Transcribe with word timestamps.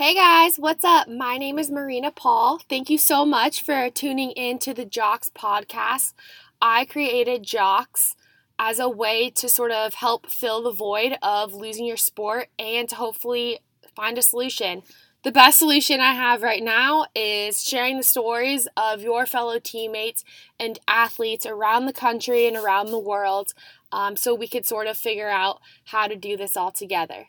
Hey 0.00 0.14
guys, 0.14 0.56
what's 0.56 0.82
up? 0.82 1.08
My 1.08 1.36
name 1.36 1.58
is 1.58 1.70
Marina 1.70 2.10
Paul. 2.10 2.58
Thank 2.70 2.88
you 2.88 2.96
so 2.96 3.26
much 3.26 3.62
for 3.62 3.90
tuning 3.90 4.30
in 4.30 4.58
to 4.60 4.72
the 4.72 4.86
Jocks 4.86 5.28
podcast. 5.28 6.14
I 6.58 6.86
created 6.86 7.42
Jocks 7.42 8.16
as 8.58 8.78
a 8.78 8.88
way 8.88 9.28
to 9.32 9.46
sort 9.46 9.72
of 9.72 9.92
help 9.92 10.26
fill 10.26 10.62
the 10.62 10.72
void 10.72 11.18
of 11.20 11.52
losing 11.52 11.84
your 11.84 11.98
sport 11.98 12.48
and 12.58 12.88
to 12.88 12.94
hopefully 12.94 13.58
find 13.94 14.16
a 14.16 14.22
solution. 14.22 14.84
The 15.22 15.32
best 15.32 15.58
solution 15.58 16.00
I 16.00 16.14
have 16.14 16.40
right 16.40 16.62
now 16.62 17.04
is 17.14 17.62
sharing 17.62 17.98
the 17.98 18.02
stories 18.02 18.66
of 18.78 19.02
your 19.02 19.26
fellow 19.26 19.58
teammates 19.58 20.24
and 20.58 20.78
athletes 20.88 21.44
around 21.44 21.84
the 21.84 21.92
country 21.92 22.46
and 22.46 22.56
around 22.56 22.86
the 22.86 22.98
world 22.98 23.52
um, 23.92 24.16
so 24.16 24.34
we 24.34 24.48
could 24.48 24.64
sort 24.64 24.86
of 24.86 24.96
figure 24.96 25.28
out 25.28 25.60
how 25.84 26.06
to 26.06 26.16
do 26.16 26.38
this 26.38 26.56
all 26.56 26.70
together. 26.70 27.26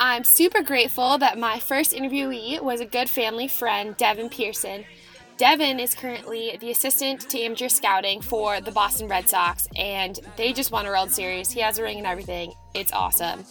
I'm 0.00 0.22
super 0.22 0.62
grateful 0.62 1.18
that 1.18 1.38
my 1.38 1.58
first 1.58 1.92
interviewee 1.92 2.62
was 2.62 2.80
a 2.80 2.86
good 2.86 3.10
family 3.10 3.48
friend, 3.48 3.96
Devin 3.96 4.28
Pearson. 4.28 4.84
Devin 5.38 5.80
is 5.80 5.96
currently 5.96 6.56
the 6.60 6.70
assistant 6.70 7.22
to 7.30 7.40
amateur 7.40 7.68
scouting 7.68 8.20
for 8.20 8.60
the 8.60 8.70
Boston 8.70 9.08
Red 9.08 9.28
Sox, 9.28 9.68
and 9.76 10.20
they 10.36 10.52
just 10.52 10.70
won 10.70 10.86
a 10.86 10.88
World 10.88 11.10
Series. 11.10 11.50
He 11.50 11.60
has 11.60 11.78
a 11.78 11.82
ring 11.82 11.98
and 11.98 12.06
everything. 12.06 12.52
It's 12.74 12.92
awesome. 12.92 13.44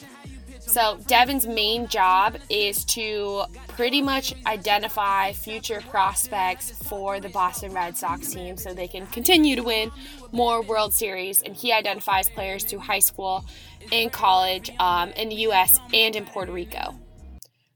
So, 0.67 0.99
Devin's 1.07 1.48
main 1.48 1.88
job 1.88 2.38
is 2.49 2.84
to 2.85 3.45
pretty 3.70 4.02
much 4.02 4.35
identify 4.45 5.31
future 5.31 5.81
prospects 5.90 6.71
for 6.71 7.21
the 7.21 7.30
Boston 7.30 7.73
Red 7.73 7.98
Sox 7.98 8.34
team 8.34 8.57
so 8.57 8.73
they 8.73 8.88
can 8.90 9.07
continue 9.07 9.55
to 9.55 9.63
win 9.63 9.91
more 10.34 10.62
World 10.62 10.93
Series. 10.93 11.41
And 11.41 11.55
he 11.55 11.71
identifies 11.71 12.30
players 12.30 12.66
through 12.66 12.80
high 12.80 12.99
school, 12.99 13.45
in 13.91 14.09
college, 14.09 14.70
um, 14.77 15.12
in 15.12 15.30
the 15.30 15.35
US, 15.48 15.80
and 15.93 16.16
in 16.17 16.26
Puerto 16.26 16.52
Rico. 16.52 16.99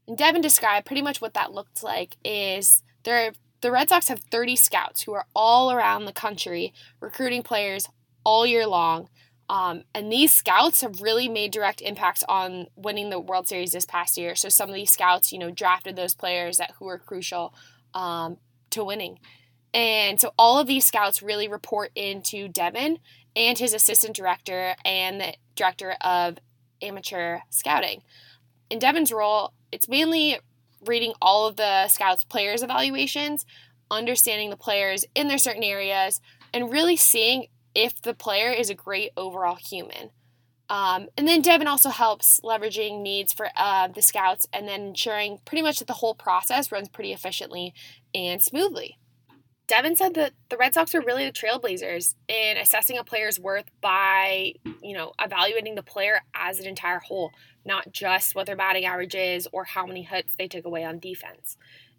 And 0.06 0.18
Devin 0.18 0.42
described 0.42 0.86
pretty 0.86 1.02
much 1.02 1.22
what 1.22 1.32
that 1.32 1.52
looked 1.52 1.82
like 1.82 2.18
is 2.22 2.82
there 3.04 3.32
the 3.62 3.72
Red 3.72 3.88
Sox 3.88 4.08
have 4.08 4.20
30 4.20 4.54
scouts 4.56 5.02
who 5.02 5.14
are 5.14 5.26
all 5.34 5.72
around 5.72 6.04
the 6.04 6.12
country 6.12 6.74
recruiting 7.00 7.42
players 7.42 7.88
all 8.24 8.44
year 8.44 8.66
long 8.66 9.08
um, 9.48 9.84
and 9.94 10.10
these 10.10 10.34
scouts 10.34 10.80
have 10.80 11.02
really 11.02 11.28
made 11.28 11.52
direct 11.52 11.80
impacts 11.80 12.24
on 12.28 12.66
winning 12.76 13.10
the 13.10 13.20
World 13.20 13.48
Series 13.48 13.72
this 13.72 13.84
past 13.84 14.16
year. 14.16 14.34
So 14.34 14.48
some 14.48 14.68
of 14.68 14.74
these 14.74 14.90
scouts, 14.90 15.32
you 15.32 15.38
know, 15.38 15.50
drafted 15.50 15.96
those 15.96 16.14
players 16.14 16.56
that 16.58 16.72
who 16.78 16.86
were 16.86 16.98
crucial 16.98 17.54
um, 17.94 18.38
to 18.70 18.84
winning. 18.84 19.18
And 19.74 20.20
so 20.20 20.32
all 20.38 20.58
of 20.58 20.66
these 20.66 20.86
scouts 20.86 21.22
really 21.22 21.48
report 21.48 21.90
into 21.94 22.48
Devin 22.48 22.98
and 23.34 23.58
his 23.58 23.72
assistant 23.72 24.14
director 24.14 24.74
and 24.84 25.20
the 25.20 25.34
director 25.54 25.96
of 26.00 26.38
amateur 26.80 27.40
scouting. 27.50 28.02
In 28.70 28.78
Devin's 28.78 29.12
role, 29.12 29.52
it's 29.70 29.88
mainly 29.88 30.38
reading 30.86 31.12
all 31.22 31.46
of 31.46 31.56
the 31.56 31.88
scouts' 31.88 32.24
players' 32.24 32.62
evaluations, 32.62 33.46
understanding 33.90 34.50
the 34.50 34.56
players 34.56 35.04
in 35.14 35.28
their 35.28 35.38
certain 35.38 35.62
areas, 35.62 36.20
and 36.52 36.72
really 36.72 36.96
seeing 36.96 37.46
if 37.74 38.00
the 38.02 38.14
player 38.14 38.50
is 38.50 38.70
a 38.70 38.74
great 38.74 39.12
overall 39.16 39.56
human. 39.56 40.10
Um, 40.68 41.08
and 41.18 41.28
then 41.28 41.42
Devin 41.42 41.66
also 41.66 41.90
helps 41.90 42.40
leveraging 42.40 43.02
needs 43.02 43.32
for 43.32 43.48
uh, 43.56 43.88
the 43.88 44.00
scouts 44.00 44.46
and 44.52 44.66
then 44.66 44.80
ensuring 44.88 45.38
pretty 45.44 45.62
much 45.62 45.78
that 45.80 45.88
the 45.88 45.92
whole 45.94 46.14
process 46.14 46.72
runs 46.72 46.88
pretty 46.88 47.12
efficiently 47.12 47.74
and 48.14 48.42
smoothly. 48.42 48.98
Devin 49.68 49.96
said 49.96 50.14
that 50.14 50.32
the 50.48 50.56
Red 50.56 50.74
Sox 50.74 50.94
are 50.94 51.00
really 51.00 51.24
the 51.24 51.32
trailblazers 51.32 52.14
in 52.28 52.56
assessing 52.56 52.98
a 52.98 53.04
player's 53.04 53.38
worth 53.38 53.70
by, 53.80 54.54
you 54.82 54.94
know, 54.94 55.12
evaluating 55.20 55.76
the 55.76 55.82
player 55.82 56.20
as 56.34 56.58
an 56.58 56.66
entire 56.66 56.98
whole, 56.98 57.30
not 57.64 57.92
just 57.92 58.34
what 58.34 58.46
their 58.46 58.56
batting 58.56 58.84
average 58.84 59.14
is 59.14 59.48
or 59.52 59.64
how 59.64 59.86
many 59.86 60.02
hits 60.02 60.34
they 60.36 60.48
took 60.48 60.64
away 60.64 60.84
on 60.84 60.98
defense. 60.98 61.56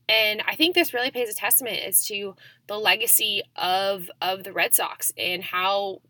And 0.10 0.42
I 0.48 0.56
think 0.56 0.76
this 0.76 0.94
really 0.94 1.12
pays 1.12 1.30
a 1.30 1.34
testament 1.34 1.80
as 1.80 2.06
to 2.08 2.36
the 2.68 2.78
legacy 2.78 3.44
of 3.56 4.10
of 4.22 4.44
the 4.44 4.52
Red 4.52 4.74
Sox 4.74 5.12
and 5.18 5.44
how 5.44 6.02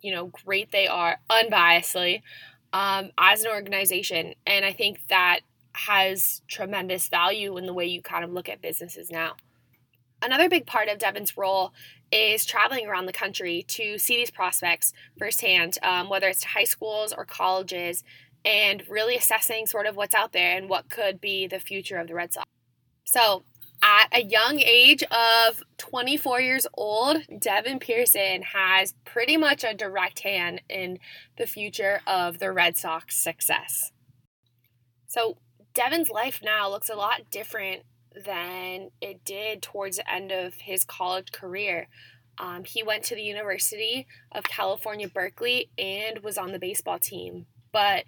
you 0.00 0.12
know 0.12 0.26
great 0.26 0.70
they 0.70 0.86
are 0.86 1.18
unbiasedly 1.30 2.22
um, 2.72 3.10
as 3.18 3.42
an 3.42 3.50
organization. 3.50 4.34
And 4.46 4.64
I 4.64 4.72
think 4.72 5.06
that 5.08 5.40
has 5.74 6.42
tremendous 6.48 7.08
value 7.08 7.56
in 7.56 7.66
the 7.66 7.72
way 7.72 7.86
you 7.86 8.02
kind 8.02 8.24
of 8.24 8.32
look 8.32 8.48
at 8.48 8.60
businesses 8.60 9.10
now. 9.10 9.36
Another 10.22 10.48
big 10.48 10.66
part 10.66 10.88
of 10.88 10.98
Devin's 10.98 11.36
role 11.36 11.72
is 12.12 12.44
traveling 12.44 12.86
around 12.86 13.06
the 13.06 13.12
country 13.12 13.64
to 13.68 13.98
see 13.98 14.16
these 14.16 14.30
prospects 14.30 14.92
firsthand, 15.18 15.78
um, 15.82 16.08
whether 16.08 16.28
it's 16.28 16.42
to 16.42 16.48
high 16.48 16.64
schools 16.64 17.12
or 17.12 17.24
colleges, 17.24 18.04
and 18.44 18.86
really 18.88 19.16
assessing 19.16 19.66
sort 19.66 19.86
of 19.86 19.96
what's 19.96 20.14
out 20.14 20.32
there 20.32 20.56
and 20.56 20.68
what 20.68 20.90
could 20.90 21.20
be 21.20 21.46
the 21.46 21.58
future 21.58 21.96
of 21.96 22.06
the 22.06 22.14
Red 22.14 22.32
Sox. 22.34 22.46
So, 23.12 23.44
at 23.82 24.08
a 24.10 24.24
young 24.24 24.58
age 24.60 25.02
of 25.02 25.62
24 25.76 26.40
years 26.40 26.66
old, 26.72 27.18
Devin 27.38 27.78
Pearson 27.78 28.40
has 28.40 28.94
pretty 29.04 29.36
much 29.36 29.64
a 29.64 29.74
direct 29.74 30.20
hand 30.20 30.62
in 30.70 30.98
the 31.36 31.46
future 31.46 32.00
of 32.06 32.38
the 32.38 32.50
Red 32.52 32.78
Sox 32.78 33.22
success. 33.22 33.92
So, 35.06 35.36
Devin's 35.74 36.08
life 36.08 36.40
now 36.42 36.70
looks 36.70 36.88
a 36.88 36.94
lot 36.94 37.30
different 37.30 37.82
than 38.24 38.88
it 39.02 39.22
did 39.26 39.60
towards 39.60 39.98
the 39.98 40.10
end 40.10 40.32
of 40.32 40.54
his 40.54 40.82
college 40.82 41.32
career. 41.32 41.88
Um, 42.38 42.64
he 42.64 42.82
went 42.82 43.04
to 43.04 43.14
the 43.14 43.22
University 43.22 44.06
of 44.34 44.44
California, 44.44 45.06
Berkeley, 45.06 45.68
and 45.76 46.20
was 46.20 46.38
on 46.38 46.52
the 46.52 46.58
baseball 46.58 46.98
team. 46.98 47.44
But 47.72 48.04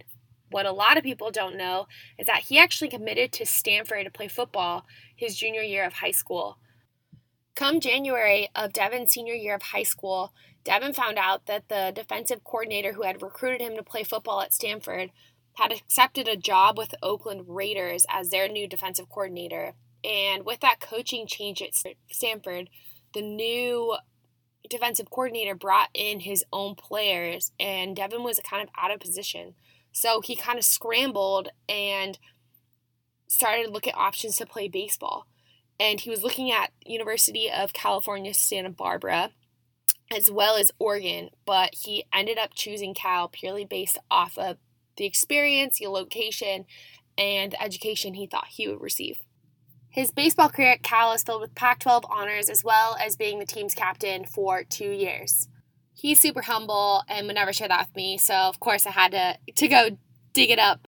what 0.55 0.67
a 0.67 0.73
lot 0.73 0.97
of 0.97 1.03
people 1.03 1.33
don't 1.33 1.57
know 1.57 1.89
is 2.17 2.29
that 2.29 2.43
he 2.43 2.61
actually 2.61 2.89
committed 2.89 3.33
to 3.33 3.45
Stanford 3.45 4.05
to 4.05 4.11
play 4.13 4.29
football 4.29 4.87
his 5.17 5.35
junior 5.35 5.63
year 5.63 5.85
of 5.85 5.95
high 5.95 6.13
school. 6.13 6.59
Come 7.57 7.81
January 7.81 8.49
of 8.55 8.73
Devin's 8.73 9.11
senior 9.11 9.35
year 9.35 9.57
of 9.57 9.63
high 9.63 9.83
school, 9.83 10.33
Devin 10.63 10.93
found 10.93 11.19
out 11.19 11.47
that 11.47 11.69
the 11.69 11.91
defensive 11.93 12.45
coordinator 12.45 12.93
who 12.93 13.03
had 13.03 13.21
recruited 13.21 13.63
him 13.63 13.75
to 13.75 13.83
play 13.83 14.05
football 14.05 14.43
at 14.43 14.53
Stanford 14.53 15.11
had 15.55 15.73
accepted 15.73 16.29
a 16.29 16.37
job 16.37 16.79
with 16.79 16.91
the 16.91 16.99
Oakland 17.03 17.47
Raiders 17.49 18.07
as 18.09 18.31
their 18.31 18.47
new 18.49 18.69
defensive 18.69 19.09
coordinator. 19.09 19.75
And 20.05 20.47
with 20.47 20.61
that 20.61 20.79
coaching 20.79 21.27
change 21.27 21.63
at 21.63 21.71
Stanford, 22.13 22.71
the 23.13 23.23
new 23.23 23.97
defensive 24.71 25.11
coordinator 25.11 25.57
brought 25.57 25.89
in 25.95 26.21
his 26.21 26.45
own 26.53 26.77
players, 26.77 27.51
and 27.59 27.97
Devin 27.97 28.23
was 28.23 28.39
kind 28.49 28.63
of 28.63 28.69
out 28.81 28.93
of 28.93 29.01
position. 29.01 29.55
So 29.95 30.21
he 30.21 30.35
kind 30.35 30.59
of 30.59 30.65
scrambled 30.65 31.49
and 31.69 32.19
started 33.29 33.67
to 33.67 33.71
look 33.71 33.87
at 33.87 33.95
options 33.95 34.37
to 34.37 34.45
play 34.45 34.67
baseball. 34.67 35.29
And 35.79 36.01
he 36.01 36.11
was 36.11 36.25
looking 36.25 36.51
at 36.51 36.73
University 36.85 37.49
of 37.51 37.73
California, 37.73 38.35
Santa 38.35 38.71
Barbara, 38.71 39.31
as 40.13 40.31
well 40.31 40.57
as 40.57 40.73
Oregon, 40.81 41.31
but 41.47 41.77
he 41.85 42.05
ended 42.13 42.39
up 42.39 42.55
choosing 42.55 42.93
Cal 42.93 43.29
purely 43.29 43.65
based 43.65 43.97
off 44.11 44.37
of 44.37 44.59
the 44.97 45.07
experience, 45.07 45.79
the 45.79 45.87
location, 45.87 46.67
and 47.17 47.53
the 47.53 47.63
education 47.63 48.15
he 48.15 48.27
thought 48.27 48.49
he 48.49 48.67
would 48.67 48.81
receive. 48.81 49.21
His 49.91 50.11
baseball 50.11 50.49
career 50.49 50.73
at 50.73 50.83
Cal 50.83 51.13
is 51.13 51.23
filled 51.23 51.41
with 51.41 51.55
Pac 51.55 51.79
12 51.79 52.05
honors 52.11 52.51
as 52.51 52.65
well 52.65 52.97
as 53.01 53.15
being 53.15 53.39
the 53.39 53.47
team's 53.47 53.75
captain 53.75 54.25
for 54.25 54.65
two 54.65 54.91
years 54.91 55.49
he's 55.95 56.21
super 56.21 56.43
humble 56.43 57.03
and 57.09 57.27
would 57.27 57.37
never 57.37 57.53
share 57.53 57.69
that 57.69 57.87
with 57.87 57.97
me. 57.97 58.19
So 58.19 58.35
of 58.35 58.61
course 58.61 58.87
I 58.87 58.91
had 58.91 59.13
to 59.13 59.39
to 59.55 59.69
go 59.69 59.99
dig 60.33 60.51
it 60.51 60.59
up. 60.59 60.87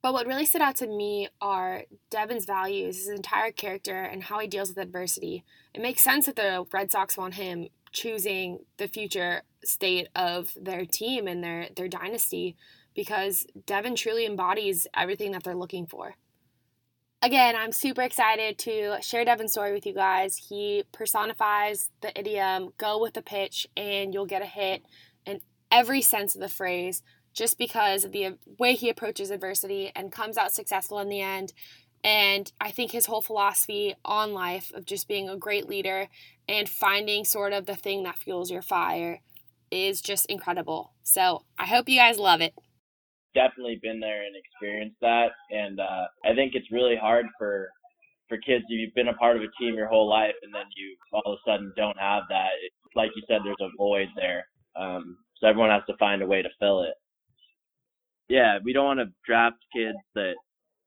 But 0.00 0.12
what 0.12 0.26
really 0.26 0.46
stood 0.46 0.62
out 0.62 0.76
to 0.76 0.86
me 0.86 1.28
are 1.40 1.82
Devin's 2.10 2.44
values, 2.44 2.98
his 2.98 3.08
entire 3.08 3.50
character, 3.50 4.00
and 4.00 4.22
how 4.22 4.38
he 4.38 4.46
deals 4.46 4.68
with 4.68 4.78
adversity. 4.78 5.44
It 5.74 5.82
makes 5.82 6.02
sense 6.02 6.26
that 6.26 6.36
the 6.36 6.64
Red 6.72 6.92
Sox 6.92 7.16
want 7.16 7.34
him 7.34 7.68
choosing 7.90 8.60
the 8.76 8.86
future 8.86 9.42
state 9.64 10.08
of 10.14 10.56
their 10.60 10.84
team 10.86 11.26
and 11.26 11.42
their 11.42 11.68
their 11.74 11.88
dynasty 11.88 12.56
because 12.94 13.46
Devin 13.66 13.96
truly 13.96 14.24
embodies 14.24 14.86
everything 14.94 15.32
that 15.32 15.42
they're 15.42 15.54
looking 15.54 15.86
for 15.86 16.14
again, 17.22 17.56
I'm 17.56 17.72
super 17.72 18.02
excited 18.02 18.58
to 18.58 18.96
share 19.00 19.24
Devin's 19.24 19.52
story 19.52 19.72
with 19.72 19.86
you 19.86 19.94
guys. 19.94 20.36
He 20.36 20.84
personifies 20.92 21.90
the 22.00 22.18
idiom 22.18 22.70
go 22.78 23.00
with 23.00 23.14
the 23.14 23.22
pitch 23.22 23.66
and 23.76 24.14
you'll 24.14 24.26
get 24.26 24.42
a 24.42 24.46
hit 24.46 24.84
in 25.26 25.40
every 25.70 26.02
sense 26.02 26.34
of 26.34 26.40
the 26.40 26.48
phrase 26.48 27.02
just 27.34 27.58
because 27.58 28.04
of 28.04 28.12
the 28.12 28.26
uh, 28.26 28.32
way 28.58 28.74
he 28.74 28.88
approaches 28.88 29.30
adversity 29.30 29.92
and 29.94 30.12
comes 30.12 30.36
out 30.36 30.52
successful 30.52 30.98
in 30.98 31.08
the 31.08 31.20
end. 31.20 31.52
And 32.04 32.50
I 32.60 32.70
think 32.70 32.92
his 32.92 33.06
whole 33.06 33.20
philosophy 33.20 33.94
on 34.04 34.32
life 34.32 34.72
of 34.74 34.84
just 34.84 35.08
being 35.08 35.28
a 35.28 35.36
great 35.36 35.68
leader 35.68 36.08
and 36.48 36.68
finding 36.68 37.24
sort 37.24 37.52
of 37.52 37.66
the 37.66 37.76
thing 37.76 38.04
that 38.04 38.18
fuels 38.18 38.50
your 38.50 38.62
fire 38.62 39.20
is 39.70 40.00
just 40.00 40.26
incredible. 40.26 40.94
So 41.02 41.44
I 41.58 41.66
hope 41.66 41.88
you 41.88 41.98
guys 41.98 42.18
love 42.18 42.40
it 42.40 42.54
definitely 43.34 43.78
been 43.82 44.00
there 44.00 44.24
and 44.24 44.34
experienced 44.36 44.96
that. 45.00 45.28
And 45.50 45.80
uh, 45.80 46.06
I 46.24 46.34
think 46.34 46.52
it's 46.54 46.70
really 46.72 46.96
hard 46.96 47.26
for 47.38 47.68
for 48.28 48.36
kids 48.36 48.64
if 48.68 48.78
you've 48.78 48.94
been 48.94 49.08
a 49.08 49.14
part 49.14 49.36
of 49.36 49.42
a 49.42 49.48
team 49.58 49.74
your 49.74 49.88
whole 49.88 50.06
life 50.08 50.34
and 50.42 50.52
then 50.52 50.64
you 50.76 50.94
all 51.12 51.32
of 51.32 51.38
a 51.38 51.50
sudden 51.50 51.72
don't 51.76 51.98
have 51.98 52.24
that. 52.28 52.50
Like 52.94 53.10
you 53.16 53.22
said, 53.26 53.40
there's 53.42 53.56
a 53.60 53.74
void 53.78 54.08
there. 54.16 54.46
Um, 54.76 55.16
so 55.40 55.46
everyone 55.48 55.70
has 55.70 55.82
to 55.88 55.96
find 55.96 56.20
a 56.22 56.26
way 56.26 56.42
to 56.42 56.48
fill 56.60 56.82
it. 56.82 56.94
Yeah, 58.28 58.58
we 58.62 58.74
don't 58.74 58.84
want 58.84 59.00
to 59.00 59.12
draft 59.26 59.56
kids 59.74 59.96
that 60.14 60.34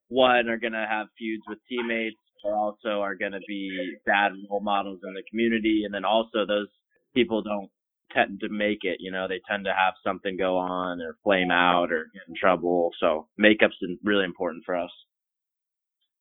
one 0.09 0.49
are 0.49 0.57
gonna 0.57 0.85
have 0.87 1.07
feuds 1.17 1.41
with 1.47 1.57
teammates, 1.67 2.17
or 2.43 2.55
also 2.55 3.01
are 3.01 3.15
gonna 3.15 3.39
be 3.47 3.95
bad 4.05 4.33
role 4.49 4.59
models 4.61 4.99
in 5.03 5.13
the 5.13 5.23
community, 5.29 5.83
and 5.85 5.93
then 5.93 6.05
also 6.05 6.45
those 6.45 6.67
people 7.15 7.41
don't 7.41 7.69
tend 8.13 8.39
to 8.41 8.49
make 8.49 8.79
it. 8.83 8.97
You 8.99 9.11
know, 9.11 9.27
they 9.27 9.41
tend 9.49 9.65
to 9.65 9.73
have 9.73 9.93
something 10.03 10.37
go 10.37 10.57
on 10.57 11.01
or 11.01 11.17
flame 11.23 11.51
out 11.51 11.91
or 11.91 12.05
get 12.13 12.27
in 12.27 12.35
trouble. 12.39 12.91
So 12.99 13.27
makeup's 13.37 13.75
really 14.03 14.25
important 14.25 14.63
for 14.65 14.75
us. 14.75 14.91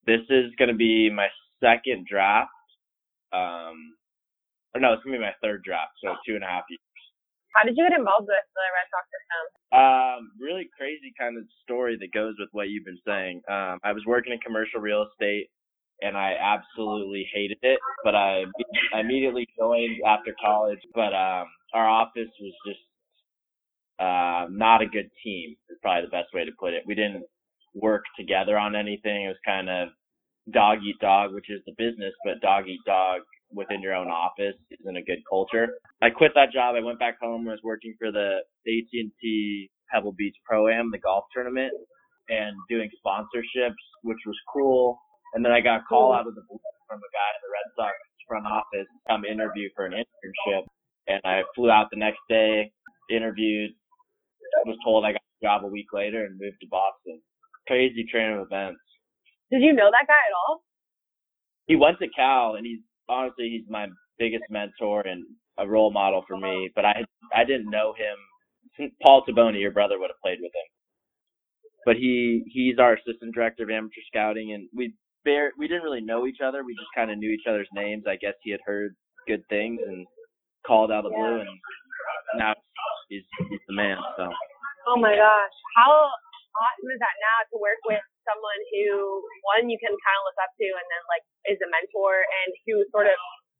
This 0.07 0.21
is 0.31 0.53
going 0.59 0.71
to 0.71 0.77
be 0.77 1.11
my 1.11 1.29
second 1.61 2.07
draft. 2.11 2.51
Um, 3.33 3.95
or 4.75 4.81
no, 4.81 4.93
it's 4.93 5.03
going 5.05 5.15
to 5.15 5.19
be 5.19 5.25
my 5.25 5.35
third 5.43 5.63
draft. 5.63 5.93
So 6.03 6.15
two 6.27 6.35
and 6.35 6.45
a 6.45 6.47
half 6.47 6.65
years. 6.71 6.81
How 7.55 7.67
did 7.67 7.77
you 7.77 7.83
get 7.83 7.99
involved 7.99 8.31
with 8.31 8.47
the 8.55 8.67
Red 8.79 8.89
Sox 8.95 9.05
system? 9.11 9.43
Um, 9.75 10.21
really 10.39 10.71
crazy 10.79 11.11
kind 11.19 11.37
of 11.37 11.45
story 11.67 11.99
that 11.99 12.15
goes 12.15 12.35
with 12.39 12.49
what 12.53 12.71
you've 12.71 12.87
been 12.87 13.03
saying. 13.07 13.43
Um, 13.51 13.83
I 13.83 13.91
was 13.91 14.07
working 14.07 14.33
in 14.33 14.39
commercial 14.39 14.81
real 14.81 15.07
estate 15.11 15.51
and 16.03 16.17
I 16.17 16.35
absolutely 16.41 17.29
hated 17.35 17.59
it. 17.63 17.79
But 18.05 18.15
I, 18.15 18.45
I 18.95 19.01
immediately 19.01 19.49
joined 19.59 19.99
after 20.07 20.35
college. 20.43 20.81
But 20.95 21.15
um, 21.15 21.47
our 21.75 21.89
office 21.89 22.31
was 22.41 22.55
just 22.67 22.81
uh, 24.01 24.47
not 24.51 24.83
a 24.83 24.87
good 24.87 25.11
team. 25.25 25.57
Is 25.71 25.79
probably 25.83 26.07
the 26.07 26.11
best 26.13 26.35
way 26.35 26.45
to 26.45 26.53
put 26.59 26.75
it. 26.75 26.85
We 26.87 26.95
didn't 26.95 27.25
work 27.75 28.05
together 28.19 28.59
on 28.59 28.77
anything. 28.77 29.25
It 29.25 29.29
was 29.29 29.37
kind 29.47 29.69
of 29.71 29.89
dog 30.53 30.79
eat 30.85 30.99
dog, 31.01 31.35
which 31.35 31.51
is 31.51 31.61
the 31.67 31.73
business, 31.79 32.15
but 32.25 32.41
dog 32.43 32.69
eat 32.69 32.81
dog 32.87 33.23
within 33.53 33.83
your 33.83 33.95
own 33.95 34.09
office 34.09 34.57
isn't 34.81 34.97
a 34.97 35.03
good 35.03 35.21
culture. 35.29 35.69
I 36.03 36.11
quit 36.11 36.33
that 36.35 36.53
job. 36.53 36.75
I 36.77 36.81
went 36.85 36.99
back 36.99 37.21
home. 37.21 37.49
I 37.49 37.53
was 37.53 37.61
working 37.65 37.95
for 37.99 38.11
the 38.13 38.39
AT&T 38.67 39.71
Pebble 39.93 40.13
Beach 40.13 40.37
Pro 40.45 40.69
Am, 40.69 40.91
the 40.91 40.99
golf 40.99 41.25
tournament, 41.35 41.73
and 42.29 42.57
doing 42.69 42.91
sponsorships, 43.05 43.83
which 44.03 44.19
was 44.27 44.37
cool. 44.53 44.99
And 45.35 45.45
then 45.45 45.53
I 45.53 45.61
got 45.61 45.81
a 45.81 45.85
call 45.85 46.13
out 46.13 46.27
of 46.27 46.35
the 46.35 46.43
blue 46.49 46.59
from 46.89 46.99
a 46.99 47.11
guy 47.15 47.31
in 47.37 47.41
the 47.43 47.53
Red 47.53 47.69
Sox 47.77 47.95
front 48.27 48.47
office 48.47 48.87
to 48.87 48.99
come 49.09 49.25
interview 49.25 49.69
for 49.75 49.87
an 49.87 49.93
internship. 49.93 50.67
And 51.09 51.21
I 51.25 51.43
flew 51.55 51.71
out 51.71 51.89
the 51.91 51.99
next 51.99 52.21
day, 52.29 52.71
interviewed, 53.11 53.73
was 54.67 54.79
told 54.85 55.05
I 55.05 55.13
got 55.13 55.23
a 55.43 55.45
job 55.45 55.65
a 55.65 55.69
week 55.69 55.93
later 55.93 56.25
and 56.25 56.39
moved 56.39 56.59
to 56.61 56.67
Boston. 56.71 57.21
Crazy 57.67 58.05
train 58.11 58.33
of 58.33 58.47
events. 58.47 58.81
Did 59.51 59.63
you 59.63 59.73
know 59.73 59.91
that 59.91 60.07
guy 60.07 60.15
at 60.15 60.37
all? 60.47 60.63
He 61.67 61.77
went 61.77 61.99
to 62.01 62.09
Cal 62.15 62.55
and 62.57 62.67
he's 62.67 62.81
honestly 63.09 63.51
he's 63.51 63.69
my 63.69 63.87
biggest 64.19 64.45
mentor 64.51 65.03
and 65.07 65.25
a 65.59 65.67
role 65.67 65.93
model 65.93 66.25
for 66.27 66.37
me. 66.37 66.71
But 66.75 66.85
I 66.85 67.05
I 67.35 67.45
didn't 67.45 67.71
know 67.71 67.95
him. 67.95 68.91
Paul 69.03 69.25
Toboni, 69.29 69.61
your 69.61 69.73
brother, 69.73 69.99
would 69.99 70.11
have 70.11 70.21
played 70.23 70.39
with 70.41 70.53
him. 70.55 70.69
But 71.85 71.97
he 71.97 72.43
he's 72.53 72.79
our 72.79 72.95
assistant 72.95 73.35
director 73.35 73.65
of 73.65 73.71
amateur 73.71 74.01
scouting, 74.09 74.53
and 74.53 74.69
we 74.75 74.95
bare 75.25 75.53
we 75.59 75.69
didn't 75.69 75.85
really 75.85 76.01
know 76.03 76.27
each 76.27 76.41
other. 76.45 76.65
We 76.65 76.75
just 76.75 76.93
kind 76.95 77.11
of 77.11 77.19
knew 77.19 77.31
each 77.31 77.47
other's 77.49 77.69
names. 77.75 78.05
I 78.09 78.17
guess 78.17 78.35
he 78.43 78.51
had 78.51 78.61
heard 78.67 78.97
good 79.29 79.43
things 79.49 79.81
and 79.87 80.07
called 80.67 80.91
out 80.93 81.07
of 81.07 81.13
the 81.13 81.17
Yeah. 81.17 81.19
blue, 81.19 81.41
and 81.41 81.51
now 82.35 82.55
he's 83.09 83.25
he's 83.51 83.61
the 83.69 83.75
man. 83.75 83.99
So 84.17 84.29
Oh 84.89 84.97
my 84.99 85.15
gosh. 85.17 85.57
How 85.77 85.93
awesome 86.59 86.91
is 86.93 87.01
that 87.01 87.17
now 87.23 87.39
to 87.53 87.57
work 87.61 87.81
with 87.87 88.03
someone 88.27 88.61
who 88.73 89.23
one 89.57 89.69
you 89.71 89.79
can 89.81 89.93
kind 89.93 90.19
of 90.21 90.25
look 90.29 90.39
up 90.43 90.53
to 90.59 90.67
and 90.67 90.87
then 90.91 91.03
like 91.11 91.25
is 91.49 91.61
a 91.63 91.69
mentor 91.71 92.25
and 92.45 92.51
who 92.67 92.83
sort 92.93 93.07
of 93.09 93.17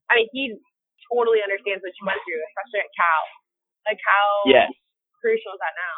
I 0.09 0.17
mean 0.21 0.29
he 0.33 0.43
totally 1.11 1.43
understands 1.43 1.83
what 1.83 1.93
you 1.95 2.05
went 2.07 2.21
through, 2.25 2.41
especially 2.53 2.81
at 2.85 2.91
Cal. 2.97 3.23
Like 3.87 4.01
how 4.05 4.25
yes, 4.45 4.71
crucial 5.21 5.53
is 5.55 5.61
that 5.61 5.75
now? 5.77 5.97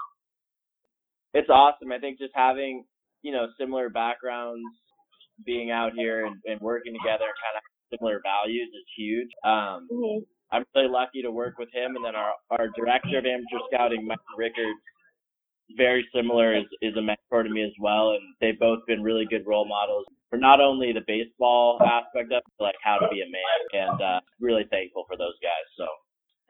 it's 1.33 1.50
awesome. 1.50 1.92
I 1.92 2.00
think 2.00 2.19
just 2.19 2.33
having 2.36 2.86
you 3.21 3.31
know 3.33 3.48
similar 3.60 3.89
backgrounds, 3.89 4.65
being 5.45 5.71
out 5.71 5.94
here 5.95 6.25
and, 6.25 6.35
and 6.45 6.59
working 6.62 6.94
together, 6.94 7.25
and 7.25 7.39
kind 7.41 7.57
of 7.57 7.63
similar 7.91 8.21
values 8.24 8.69
is 8.74 8.85
huge. 8.97 9.30
Um, 9.45 9.88
Mm-hmm. 9.91 10.24
I'm 10.51 10.63
really 10.75 10.88
lucky 10.88 11.24
to 11.24 11.31
work 11.31 11.57
with 11.57 11.69
him, 11.74 11.95
and 11.95 12.06
then 12.06 12.15
our 12.15 12.33
our 12.51 12.68
director 12.77 13.18
of 13.18 13.25
amateur 13.25 13.57
scouting, 13.74 14.06
Mike 14.06 14.19
Rikards, 14.38 14.77
very 15.75 16.06
similar, 16.13 16.56
is 16.56 16.65
is 16.81 16.95
a 16.95 17.01
mentor 17.01 17.41
to 17.41 17.50
me 17.50 17.63
as 17.63 17.74
well, 17.81 18.12
and 18.12 18.21
they've 18.39 18.59
both 18.59 18.80
been 18.85 19.01
really 19.01 19.25
good 19.25 19.47
role 19.47 19.65
models 19.68 20.06
for 20.30 20.38
not 20.38 20.62
only 20.62 20.94
the 20.94 21.01
baseball 21.07 21.79
aspect 21.81 22.31
of 22.31 22.38
it, 22.38 22.44
but 22.59 22.65
like 22.65 22.75
how 22.83 22.97
to 23.00 23.07
be 23.09 23.21
a 23.21 23.25
man, 23.25 23.89
and 23.89 24.01
uh, 24.01 24.19
really 24.39 24.65
thankful 24.69 25.06
for 25.07 25.18
those 25.18 25.33
guys. 25.41 25.65
So 25.77 25.88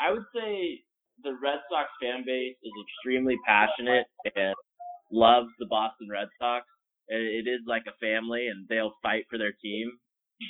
I 0.01 0.11
would 0.11 0.25
say 0.35 0.83
the 1.23 1.37
Red 1.41 1.59
Sox 1.71 1.87
fan 2.01 2.23
base 2.25 2.57
is 2.61 2.73
extremely 2.83 3.37
passionate 3.47 4.05
and 4.35 4.55
loves 5.11 5.49
the 5.59 5.67
Boston 5.67 6.09
Red 6.11 6.27
Sox. 6.41 6.65
It 7.07 7.47
is 7.47 7.61
like 7.67 7.83
a 7.87 7.97
family, 7.99 8.47
and 8.47 8.67
they'll 8.69 8.95
fight 9.03 9.25
for 9.29 9.37
their 9.37 9.53
team 9.61 9.91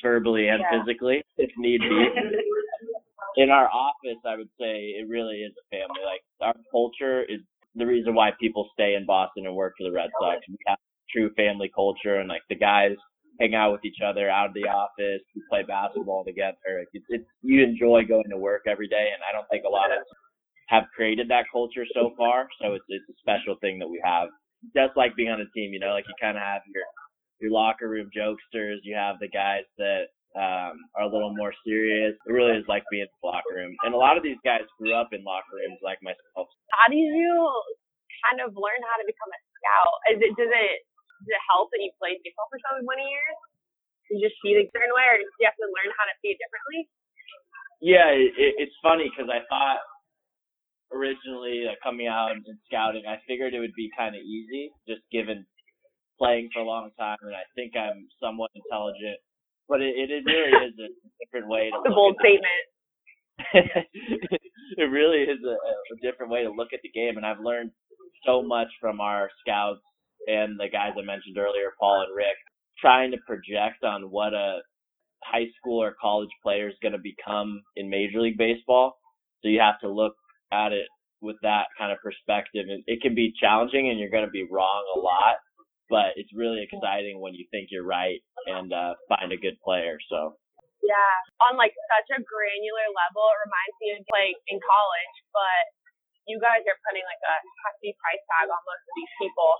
verbally 0.01 0.47
and 0.47 0.61
Yeah. 0.61 0.79
physically 0.79 1.21
if 1.37 1.51
need 1.57 1.81
be 1.81 1.87
in 3.37 3.49
our 3.49 3.69
office, 3.69 4.19
I 4.25 4.35
would 4.35 4.49
say 4.59 4.95
it 4.99 5.07
really 5.07 5.41
is 5.41 5.53
a 5.57 5.65
family. 5.75 6.01
Like 6.05 6.21
our 6.41 6.55
culture 6.71 7.23
is 7.23 7.41
the 7.75 7.85
reason 7.85 8.13
why 8.13 8.31
people 8.39 8.69
stay 8.73 8.95
in 8.95 9.05
Boston 9.05 9.47
and 9.47 9.55
work 9.55 9.73
for 9.77 9.83
the 9.83 9.91
Red 9.91 10.09
Sox. 10.19 10.39
We 10.47 10.57
have 10.67 10.77
true 11.09 11.31
family 11.35 11.71
culture, 11.73 12.17
and 12.17 12.29
like 12.29 12.43
the 12.49 12.55
guys 12.55 12.95
hang 13.39 13.55
out 13.55 13.71
with 13.71 13.83
each 13.85 14.01
other 14.05 14.29
out 14.29 14.47
of 14.47 14.53
the 14.53 14.67
office. 14.67 15.21
We 15.35 15.41
play 15.49 15.63
basketball 15.63 16.23
together. 16.23 16.85
It's, 16.93 17.05
it's 17.09 17.25
you 17.41 17.63
enjoy 17.63 18.05
going 18.05 18.29
to 18.29 18.37
work 18.37 18.63
every 18.67 18.87
day, 18.87 19.09
and 19.13 19.21
I 19.27 19.31
don't 19.33 19.47
think 19.49 19.65
a 19.65 19.69
lot 19.69 19.91
of 19.91 19.99
have 20.67 20.83
created 20.95 21.27
that 21.29 21.45
culture 21.51 21.85
so 21.93 22.13
far. 22.17 22.47
So 22.61 22.73
it's 22.73 22.85
it's 22.89 23.09
a 23.09 23.13
special 23.19 23.55
thing 23.61 23.79
that 23.79 23.89
we 23.89 24.01
have. 24.03 24.29
Just 24.71 24.95
like 24.95 25.15
being 25.19 25.27
on 25.29 25.43
a 25.43 25.49
team, 25.51 25.75
you 25.75 25.79
know, 25.83 25.91
like 25.91 26.07
you 26.07 26.15
kind 26.21 26.37
of 26.39 26.43
have 26.43 26.63
your 26.71 26.87
your 27.43 27.51
locker 27.51 27.89
room 27.91 28.07
jokesters. 28.15 28.79
You 28.87 28.95
have 28.95 29.19
the 29.19 29.27
guys 29.27 29.67
that 29.77 30.07
um, 30.39 30.79
are 30.95 31.03
a 31.05 31.11
little 31.11 31.35
more 31.35 31.51
serious. 31.67 32.15
It 32.25 32.31
really 32.31 32.55
is 32.55 32.65
like 32.71 32.87
being 32.87 33.03
in 33.03 33.11
the 33.11 33.27
locker 33.27 33.53
room. 33.59 33.75
And 33.83 33.91
a 33.93 33.99
lot 33.99 34.15
of 34.15 34.23
these 34.23 34.39
guys 34.47 34.63
grew 34.79 34.95
up 34.95 35.11
in 35.11 35.21
locker 35.27 35.59
rooms 35.59 35.79
like 35.83 35.99
myself. 35.99 36.47
How 36.71 36.87
did 36.87 37.03
you 37.03 37.33
kind 38.31 38.39
of 38.39 38.55
learn 38.55 38.81
how 38.87 38.97
to 39.01 39.05
become 39.05 39.31
a 39.35 39.39
scout? 39.59 39.95
Is 40.15 40.19
it 40.23 40.31
does 40.39 40.47
it 40.51 40.75
does 41.27 41.29
it 41.35 41.43
help 41.51 41.67
that 41.75 41.83
you 41.83 41.91
played 41.99 42.23
baseball 42.23 42.47
for 42.47 42.59
so 42.63 42.79
many 42.87 43.03
years? 43.03 43.37
You 44.11 44.19
just 44.23 44.37
see 44.43 44.53
it 44.55 44.63
a 44.63 44.67
certain 44.71 44.93
way, 44.93 45.05
or 45.09 45.17
do 45.19 45.25
you 45.41 45.47
have 45.47 45.57
to 45.57 45.67
learn 45.67 45.89
how 45.97 46.05
to 46.07 46.15
see 46.23 46.31
it 46.35 46.39
differently? 46.39 46.87
Yeah, 47.83 48.09
it, 48.15 48.31
it- 48.39 48.57
it's 48.67 48.77
funny 48.83 49.09
because 49.11 49.27
I 49.31 49.43
thought 49.51 49.79
originally 50.95 51.65
uh, 51.67 51.75
coming 51.83 52.07
out 52.07 52.31
and 52.31 52.43
scouting, 52.67 53.03
I 53.07 53.17
figured 53.27 53.53
it 53.53 53.59
would 53.59 53.75
be 53.75 53.89
kind 53.97 54.15
of 54.15 54.21
easy, 54.21 54.71
just 54.87 55.01
given 55.11 55.45
playing 56.17 56.49
for 56.53 56.61
a 56.61 56.65
long 56.65 56.91
time, 56.97 57.17
and 57.21 57.35
I 57.35 57.43
think 57.55 57.73
I'm 57.75 58.07
somewhat 58.21 58.51
intelligent. 58.55 59.17
But 59.67 59.81
it, 59.81 59.95
it, 59.95 60.23
really 60.25 60.67
is 60.67 60.75
a 60.77 60.89
different 61.23 61.47
way 61.47 61.71
to 61.71 61.77
a 61.77 61.79
look 61.79 61.95
bold 61.95 62.15
at 62.19 62.23
the 62.23 62.37
statement. 62.37 63.87
it 64.77 64.89
really 64.91 65.23
is 65.23 65.39
a, 65.43 65.55
a 65.55 65.97
different 66.03 66.31
way 66.31 66.43
to 66.43 66.51
look 66.51 66.73
at 66.73 66.81
the 66.83 66.91
game, 66.91 67.17
and 67.17 67.25
I've 67.25 67.39
learned 67.39 67.71
so 68.25 68.43
much 68.43 68.67
from 68.79 69.01
our 69.01 69.29
scouts 69.41 69.81
and 70.27 70.59
the 70.59 70.69
guys 70.71 70.91
I 70.97 71.03
mentioned 71.03 71.37
earlier, 71.37 71.73
Paul 71.79 72.05
and 72.07 72.15
Rick, 72.15 72.37
trying 72.79 73.11
to 73.11 73.17
project 73.25 73.83
on 73.83 74.09
what 74.09 74.33
a 74.33 74.59
high 75.23 75.47
school 75.59 75.81
or 75.81 75.95
college 75.99 76.29
player 76.41 76.67
is 76.67 76.75
going 76.81 76.93
to 76.93 76.99
become 76.99 77.61
in 77.75 77.89
Major 77.89 78.21
League 78.21 78.37
Baseball. 78.37 78.97
So 79.41 79.49
you 79.49 79.59
have 79.59 79.79
to 79.81 79.89
look 79.89 80.15
at 80.53 80.69
it 80.69 80.85
with 81.25 81.39
that 81.41 81.73
kind 81.73 81.89
of 81.89 81.97
perspective. 82.05 82.69
And 82.69 82.85
it 82.85 83.01
can 83.01 83.17
be 83.17 83.33
challenging, 83.33 83.89
and 83.89 83.97
you're 83.97 84.13
going 84.13 84.29
to 84.29 84.35
be 84.35 84.45
wrong 84.45 84.83
a 84.93 84.99
lot, 85.01 85.41
but 85.89 86.13
it's 86.13 86.29
really 86.37 86.61
exciting 86.61 87.17
when 87.17 87.33
you 87.33 87.49
think 87.49 87.73
you're 87.73 87.87
right 87.87 88.21
and 88.45 88.69
uh, 88.69 88.93
find 89.09 89.33
a 89.33 89.39
good 89.41 89.57
player. 89.65 89.97
So 90.11 90.37
Yeah, 90.85 91.15
on 91.49 91.57
like 91.57 91.73
such 91.89 92.13
a 92.13 92.21
granular 92.21 92.87
level, 92.93 93.25
it 93.25 93.39
reminds 93.49 93.75
me 93.81 93.87
of 93.97 94.01
like 94.13 94.37
in 94.51 94.61
college, 94.61 95.15
but 95.33 95.63
you 96.29 96.37
guys 96.37 96.63
are 96.69 96.79
putting 96.87 97.03
like 97.03 97.23
a 97.25 97.35
hefty 97.67 97.91
price 97.97 98.23
tag 98.29 98.47
on 98.47 98.61
most 98.63 98.83
of 98.85 98.93
these 98.95 99.13
people. 99.17 99.51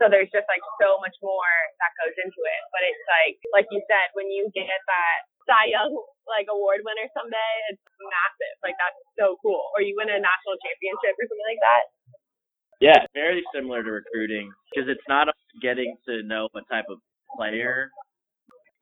So 0.00 0.08
there's 0.08 0.32
just 0.32 0.48
like 0.48 0.64
so 0.80 0.96
much 1.04 1.14
more 1.20 1.52
that 1.78 1.92
goes 2.00 2.16
into 2.16 2.40
it. 2.40 2.62
But 2.72 2.82
it's 2.88 3.04
like, 3.06 3.36
like 3.52 3.68
you 3.70 3.84
said, 3.84 4.10
when 4.16 4.32
you 4.32 4.48
get 4.56 4.66
that 4.66 5.18
Cy 5.44 5.76
Young 5.76 5.92
like 6.24 6.48
award 6.48 6.80
winner 6.82 7.06
someday, 7.12 7.52
it's 7.68 7.84
massive. 8.00 8.56
Like 8.64 8.80
that's 8.80 8.96
so 9.20 9.36
cool. 9.44 9.60
Or 9.76 9.84
you 9.84 9.92
win 10.00 10.08
a 10.08 10.16
national 10.16 10.56
championship 10.64 11.14
or 11.20 11.24
something 11.28 11.50
like 11.52 11.62
that. 11.62 11.84
Yeah, 12.80 13.00
very 13.12 13.44
similar 13.52 13.84
to 13.84 13.92
recruiting 14.00 14.48
because 14.72 14.88
it's 14.88 15.04
not 15.08 15.28
getting 15.60 15.96
to 16.08 16.24
know 16.24 16.48
what 16.56 16.64
type 16.72 16.88
of 16.88 16.98
player, 17.36 17.92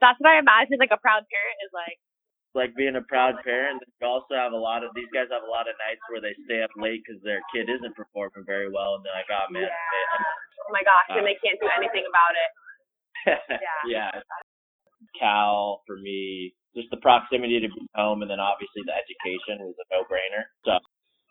That's 0.01 0.19
what 0.23 0.31
I 0.31 0.39
imagine 0.39 0.79
like 0.79 0.95
a 0.95 1.03
proud 1.03 1.27
parent 1.27 1.59
is 1.67 1.73
like. 1.75 1.99
Like 2.55 2.73
being 2.77 2.97
a 2.97 3.05
proud 3.05 3.37
parent. 3.45 3.83
You 4.01 4.07
also 4.09 4.33
have 4.37 4.53
a 4.53 4.61
lot 4.61 4.85
of 4.85 4.93
these 4.97 5.11
guys 5.13 5.29
have 5.29 5.45
a 5.45 5.53
lot 5.53 5.69
of 5.69 5.77
nights 5.81 6.03
where 6.09 6.23
they 6.23 6.33
stay 6.49 6.65
up 6.65 6.73
late 6.77 7.05
because 7.05 7.21
their 7.21 7.45
kid 7.53 7.69
isn't 7.69 7.95
performing 7.97 8.45
very 8.49 8.73
well, 8.73 8.97
and 8.97 9.03
they're 9.05 9.17
like, 9.17 9.29
"Oh 9.29 9.47
man, 9.53 9.69
Oh 9.69 10.73
my 10.73 10.85
gosh, 10.85 11.17
and 11.17 11.25
uh, 11.25 11.29
they 11.29 11.37
can't 11.41 11.61
do 11.61 11.69
anything 11.77 12.05
about 12.09 12.35
it. 12.37 12.51
Yeah. 13.89 14.13
yeah." 14.13 14.21
Cal 15.19 15.83
for 15.87 15.97
me, 15.97 16.55
just 16.75 16.91
the 16.91 16.99
proximity 16.99 17.61
to 17.61 17.69
be 17.69 17.87
home, 17.95 18.23
and 18.23 18.31
then 18.31 18.41
obviously 18.41 18.83
the 18.83 18.97
education 18.97 19.63
was 19.63 19.77
a 19.79 19.87
no-brainer. 19.95 20.43
So 20.65 20.79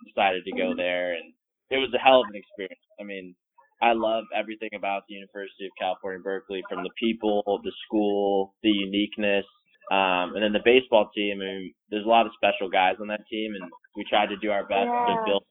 decided 0.06 0.46
to 0.46 0.54
go 0.54 0.72
mm-hmm. 0.72 0.80
there, 0.80 1.14
and 1.18 1.34
it 1.70 1.78
was 1.78 1.92
a 1.94 2.00
hell 2.00 2.22
of 2.22 2.30
an 2.30 2.38
experience. 2.38 2.86
I 3.00 3.04
mean, 3.04 3.36
I 3.82 3.94
love 3.94 4.26
everything 4.34 4.70
about 4.76 5.04
the 5.08 5.16
University 5.16 5.66
of 5.66 5.74
California, 5.78 6.22
Berkeley, 6.22 6.64
from 6.70 6.84
the 6.84 6.94
people, 6.98 7.44
the 7.64 7.74
school, 7.86 8.56
the 8.64 8.70
uniqueness, 8.70 9.46
um, 9.92 10.36
and 10.36 10.44
then 10.44 10.54
the 10.54 10.64
baseball 10.66 11.10
team. 11.16 11.42
I 11.42 11.46
mean, 11.46 11.74
there's 11.90 12.06
a 12.06 12.10
lot 12.10 12.26
of 12.26 12.34
special 12.36 12.70
guys 12.70 12.96
on 13.00 13.08
that 13.08 13.28
team, 13.32 13.54
and 13.56 13.72
we 13.96 14.04
tried 14.10 14.28
to 14.30 14.38
do 14.38 14.52
our 14.52 14.64
best 14.64 14.92
Yeah. 14.92 15.16
to 15.16 15.22
build 15.26 15.44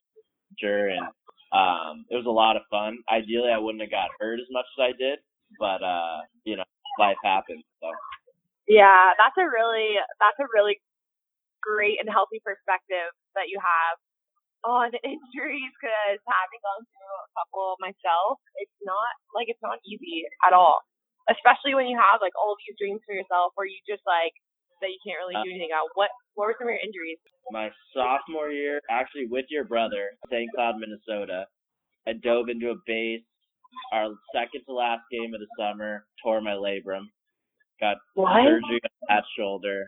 culture, 0.49 0.89
and 0.89 1.07
um, 1.53 2.05
it 2.09 2.15
was 2.15 2.25
a 2.27 2.31
lot 2.33 2.55
of 2.57 2.63
fun. 2.69 2.97
Ideally, 3.09 3.51
I 3.51 3.57
wouldn't 3.57 3.81
have 3.81 3.91
got 3.91 4.09
hurt 4.19 4.39
as 4.39 4.47
much 4.51 4.65
as 4.77 4.81
I 4.83 4.91
did, 4.97 5.19
but 5.59 5.81
uh, 5.83 6.21
you 6.45 6.57
know, 6.57 6.65
life 6.99 7.17
happens. 7.23 7.63
So 7.81 7.91
Yeah, 8.67 9.13
that's 9.17 9.37
a 9.37 9.45
really 9.49 9.95
that's 10.19 10.39
a 10.39 10.47
really 10.53 10.79
great 11.63 11.99
and 11.99 12.09
healthy 12.09 12.39
perspective 12.43 13.11
that 13.35 13.49
you 13.49 13.59
have 13.59 13.97
on 14.65 14.91
injuries 15.03 15.71
because 15.79 16.19
having 16.27 16.61
gone 16.63 16.83
through 16.85 17.15
a 17.23 17.29
couple 17.37 17.75
myself, 17.79 18.39
it's 18.61 18.79
not 18.83 19.11
like 19.35 19.47
it's 19.49 19.61
not 19.63 19.79
easy 19.85 20.25
at 20.45 20.53
all. 20.53 20.81
Especially 21.29 21.75
when 21.75 21.87
you 21.87 21.97
have 21.99 22.23
like 22.23 22.33
all 22.39 22.55
these 22.59 22.75
dreams 22.79 23.03
for 23.03 23.13
yourself 23.13 23.51
where 23.55 23.67
you 23.67 23.77
just 23.87 24.03
like 24.07 24.33
that 24.81 24.89
you 24.93 24.99
can't 25.03 25.19
really 25.19 25.35
uh. 25.35 25.43
do 25.43 25.51
anything 25.51 25.71
about. 25.71 25.91
What 25.95 26.09
what 26.35 26.47
were 26.47 26.55
some 26.57 26.67
of 26.67 26.75
your 26.75 26.83
injuries? 26.83 27.19
my 27.51 27.69
sophomore 27.93 28.49
year, 28.49 28.81
actually 28.89 29.25
with 29.29 29.45
your 29.49 29.63
brother, 29.63 30.11
St. 30.29 30.49
Cloud, 30.53 30.75
Minnesota, 30.79 31.45
I 32.07 32.13
dove 32.13 32.49
into 32.49 32.69
a 32.71 32.75
base. 32.85 33.21
Our 33.93 34.09
second 34.33 34.61
to 34.67 34.73
last 34.73 35.01
game 35.11 35.33
of 35.33 35.39
the 35.39 35.47
summer, 35.59 36.05
tore 36.23 36.41
my 36.41 36.51
labrum, 36.53 37.03
got 37.79 37.97
What? 38.15 38.43
surgery 38.43 38.79
on 38.83 39.07
that 39.09 39.23
shoulder, 39.37 39.85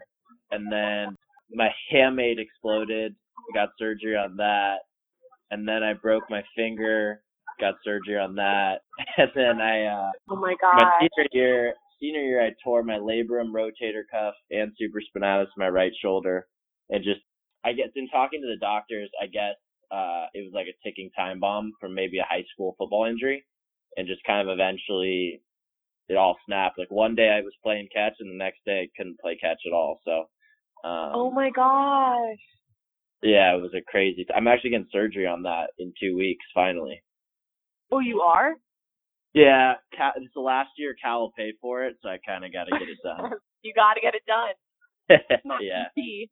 and 0.51 0.71
then 0.71 1.15
my 1.53 1.69
hamate 1.91 2.39
exploded. 2.39 3.15
Got 3.53 3.69
surgery 3.79 4.15
on 4.15 4.35
that, 4.37 4.79
and 5.49 5.67
then 5.67 5.81
I 5.81 5.93
broke 5.93 6.23
my 6.29 6.43
finger. 6.55 7.21
Got 7.59 7.75
surgery 7.83 8.17
on 8.17 8.35
that, 8.35 8.79
and 9.17 9.29
then 9.35 9.59
I 9.61 9.85
uh, 9.85 10.11
Oh 10.29 10.35
my 10.35 10.55
god, 10.61 10.75
my 10.77 10.91
senior 10.99 11.27
year, 11.33 11.73
senior 11.99 12.21
year, 12.21 12.45
I 12.45 12.51
tore 12.63 12.83
my 12.83 12.97
labrum, 12.97 13.51
rotator 13.51 14.03
cuff, 14.09 14.33
and 14.51 14.71
supraspinatus 14.71 15.43
in 15.43 15.57
my 15.57 15.69
right 15.69 15.91
shoulder, 16.01 16.47
and 16.89 17.03
just 17.03 17.19
I 17.65 17.73
guess 17.73 17.89
in 17.95 18.07
talking 18.09 18.41
to 18.41 18.47
the 18.47 18.59
doctors, 18.65 19.09
I 19.21 19.27
guess 19.27 19.55
uh, 19.91 20.27
it 20.33 20.41
was 20.45 20.53
like 20.53 20.67
a 20.67 20.87
ticking 20.87 21.09
time 21.17 21.39
bomb 21.39 21.73
from 21.81 21.93
maybe 21.93 22.19
a 22.19 22.27
high 22.29 22.45
school 22.53 22.75
football 22.77 23.05
injury, 23.05 23.45
and 23.97 24.07
just 24.07 24.23
kind 24.25 24.47
of 24.47 24.53
eventually 24.53 25.41
it 26.07 26.15
all 26.15 26.37
snapped. 26.45 26.79
Like 26.79 26.91
one 26.91 27.13
day 27.15 27.29
I 27.29 27.41
was 27.41 27.53
playing 27.61 27.89
catch, 27.93 28.13
and 28.19 28.31
the 28.31 28.37
next 28.37 28.59
day 28.65 28.81
I 28.83 28.89
couldn't 28.97 29.19
play 29.19 29.37
catch 29.41 29.59
at 29.67 29.73
all. 29.73 29.99
So. 30.05 30.25
Um, 30.87 31.11
Oh 31.13 31.31
my 31.31 31.49
gosh. 31.49 32.39
Yeah, 33.21 33.53
it 33.55 33.61
was 33.61 33.73
a 33.75 33.81
crazy. 33.81 34.23
T- 34.23 34.33
I'm 34.33 34.47
actually 34.47 34.69
getting 34.69 34.87
surgery 34.91 35.27
on 35.27 35.43
that 35.43 35.71
in 35.77 35.91
two 35.99 36.15
weeks, 36.15 36.45
finally. 36.53 37.01
Oh, 37.91 37.99
you 37.99 38.21
are? 38.21 38.53
Yeah, 39.33 39.73
Cal, 39.95 40.13
it's 40.17 40.33
the 40.33 40.41
last 40.41 40.69
year 40.77 40.95
Cal 40.97 41.21
will 41.21 41.33
pay 41.37 41.53
for 41.61 41.85
it, 41.85 41.97
so 42.01 42.09
I 42.09 42.17
kind 42.25 42.45
of 42.45 42.51
got 42.53 42.65
to 42.65 42.71
get 42.73 42.89
it 42.89 42.97
done. 43.05 43.31
you 43.61 43.73
got 43.73 43.93
to 43.93 44.01
get 44.01 44.15
it 44.17 44.25
done. 44.25 44.53
Not 45.45 45.61
yeah, 45.61 45.89
easy. 45.97 46.29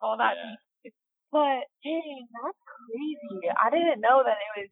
All 0.00 0.16
that. 0.16 0.36
yeah. 0.36 0.90
But 1.32 1.68
dang, 1.84 2.28
that's 2.32 2.60
crazy. 2.64 3.48
I 3.52 3.68
didn't 3.68 4.00
know 4.00 4.22
that 4.24 4.36
it 4.36 4.52
was. 4.56 4.70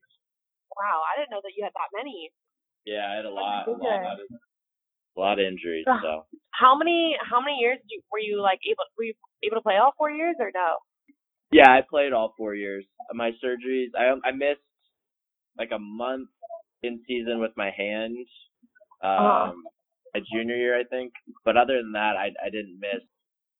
Wow, 0.76 1.04
I 1.04 1.20
didn't 1.20 1.30
know 1.30 1.40
that 1.44 1.52
you 1.56 1.64
had 1.64 1.72
that 1.76 1.92
many. 1.92 2.32
Yeah, 2.84 3.04
I 3.08 3.16
had 3.16 3.24
a 3.24 3.30
lot, 3.32 3.68
a 3.68 3.70
lot, 3.70 4.20
of, 4.20 4.28
a 5.16 5.20
lot 5.20 5.38
of 5.38 5.44
injuries. 5.44 5.84
So 5.86 6.24
How 6.52 6.76
many 6.76 7.16
how 7.20 7.40
many 7.40 7.56
years 7.60 7.78
did 7.78 7.90
you, 7.90 8.00
were 8.12 8.18
you 8.20 8.40
like 8.42 8.60
able 8.68 8.84
were 8.96 9.04
you 9.04 9.14
able 9.44 9.56
to 9.56 9.62
play 9.64 9.76
all 9.76 9.92
four 9.96 10.10
years 10.10 10.36
or 10.40 10.50
no? 10.54 10.80
yeah, 11.52 11.70
I 11.70 11.80
played 11.88 12.12
all 12.12 12.34
four 12.36 12.54
years. 12.54 12.84
My 13.12 13.30
surgeries, 13.42 13.92
I 13.96 14.12
I 14.26 14.32
missed 14.32 14.64
like 15.58 15.70
a 15.72 15.78
month 15.78 16.28
in 16.82 17.00
season 17.06 17.40
with 17.40 17.52
my 17.56 17.70
hand, 17.70 18.16
um, 19.02 19.10
Uh-huh. 19.10 19.52
my 20.14 20.20
junior 20.32 20.56
year, 20.56 20.78
I 20.78 20.84
think. 20.84 21.12
But 21.44 21.56
other 21.56 21.80
than 21.82 21.92
that, 21.92 22.16
I 22.16 22.32
I 22.44 22.50
didn't 22.50 22.78
miss 22.80 23.02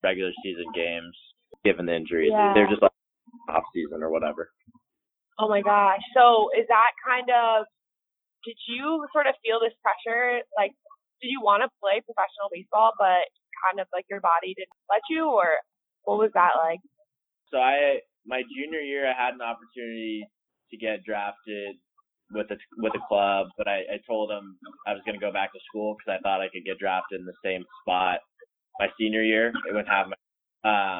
regular 0.02 0.32
season 0.42 0.66
games 0.74 1.16
given 1.64 1.86
the 1.86 1.94
injuries. 1.94 2.30
Yeah. 2.32 2.52
They're 2.54 2.68
just 2.68 2.82
like 2.82 2.92
off 3.48 3.64
season 3.72 4.02
or 4.02 4.10
whatever. 4.10 4.50
Oh 5.38 5.48
my 5.48 5.62
gosh. 5.62 6.00
So 6.14 6.50
is 6.56 6.66
that 6.68 6.92
kind 7.06 7.28
of 7.30 7.66
did 8.44 8.56
you 8.68 9.06
sort 9.12 9.26
of 9.26 9.34
feel 9.42 9.58
this 9.60 9.74
pressure? 9.82 10.42
Like 10.56 10.72
did 11.22 11.28
you 11.32 11.40
want 11.40 11.62
to 11.64 11.70
play 11.80 12.00
professional 12.04 12.48
baseball 12.52 12.92
but 12.98 13.24
kind 13.64 13.80
of 13.80 13.88
like 13.92 14.04
your 14.10 14.20
body 14.20 14.52
didn't 14.54 14.76
let 14.90 15.00
you 15.08 15.24
or 15.26 15.58
what 16.04 16.18
was 16.18 16.30
that 16.34 16.52
like? 16.62 16.80
So 17.50 17.58
I 17.58 18.00
my 18.26 18.42
junior 18.54 18.80
year 18.80 19.08
I 19.08 19.14
had 19.16 19.34
an 19.34 19.42
opportunity 19.42 20.26
to 20.70 20.76
get 20.76 21.02
drafted 21.04 21.76
with 22.35 22.50
a 22.50 22.57
with 22.79 22.95
a 22.97 23.00
club, 23.09 23.49
but 23.59 23.69
I, 23.69 23.81
I 23.95 23.99
told 24.07 24.31
them 24.31 24.59
I 24.87 24.93
was 24.93 25.03
going 25.07 25.19
to 25.19 25.25
go 25.25 25.33
back 25.33 25.53
to 25.55 25.61
school 25.69 25.97
because 25.97 26.19
I 26.19 26.23
thought 26.23 26.43
I 26.43 26.49
could 26.53 26.64
get 26.67 26.79
drafted 26.79 27.21
in 27.21 27.26
the 27.26 27.35
same 27.45 27.64
spot 27.83 28.21
my 28.81 28.88
senior 28.99 29.23
year. 29.23 29.53
It 29.69 29.75
would 29.75 29.88
have 29.88 30.09
my 30.09 30.17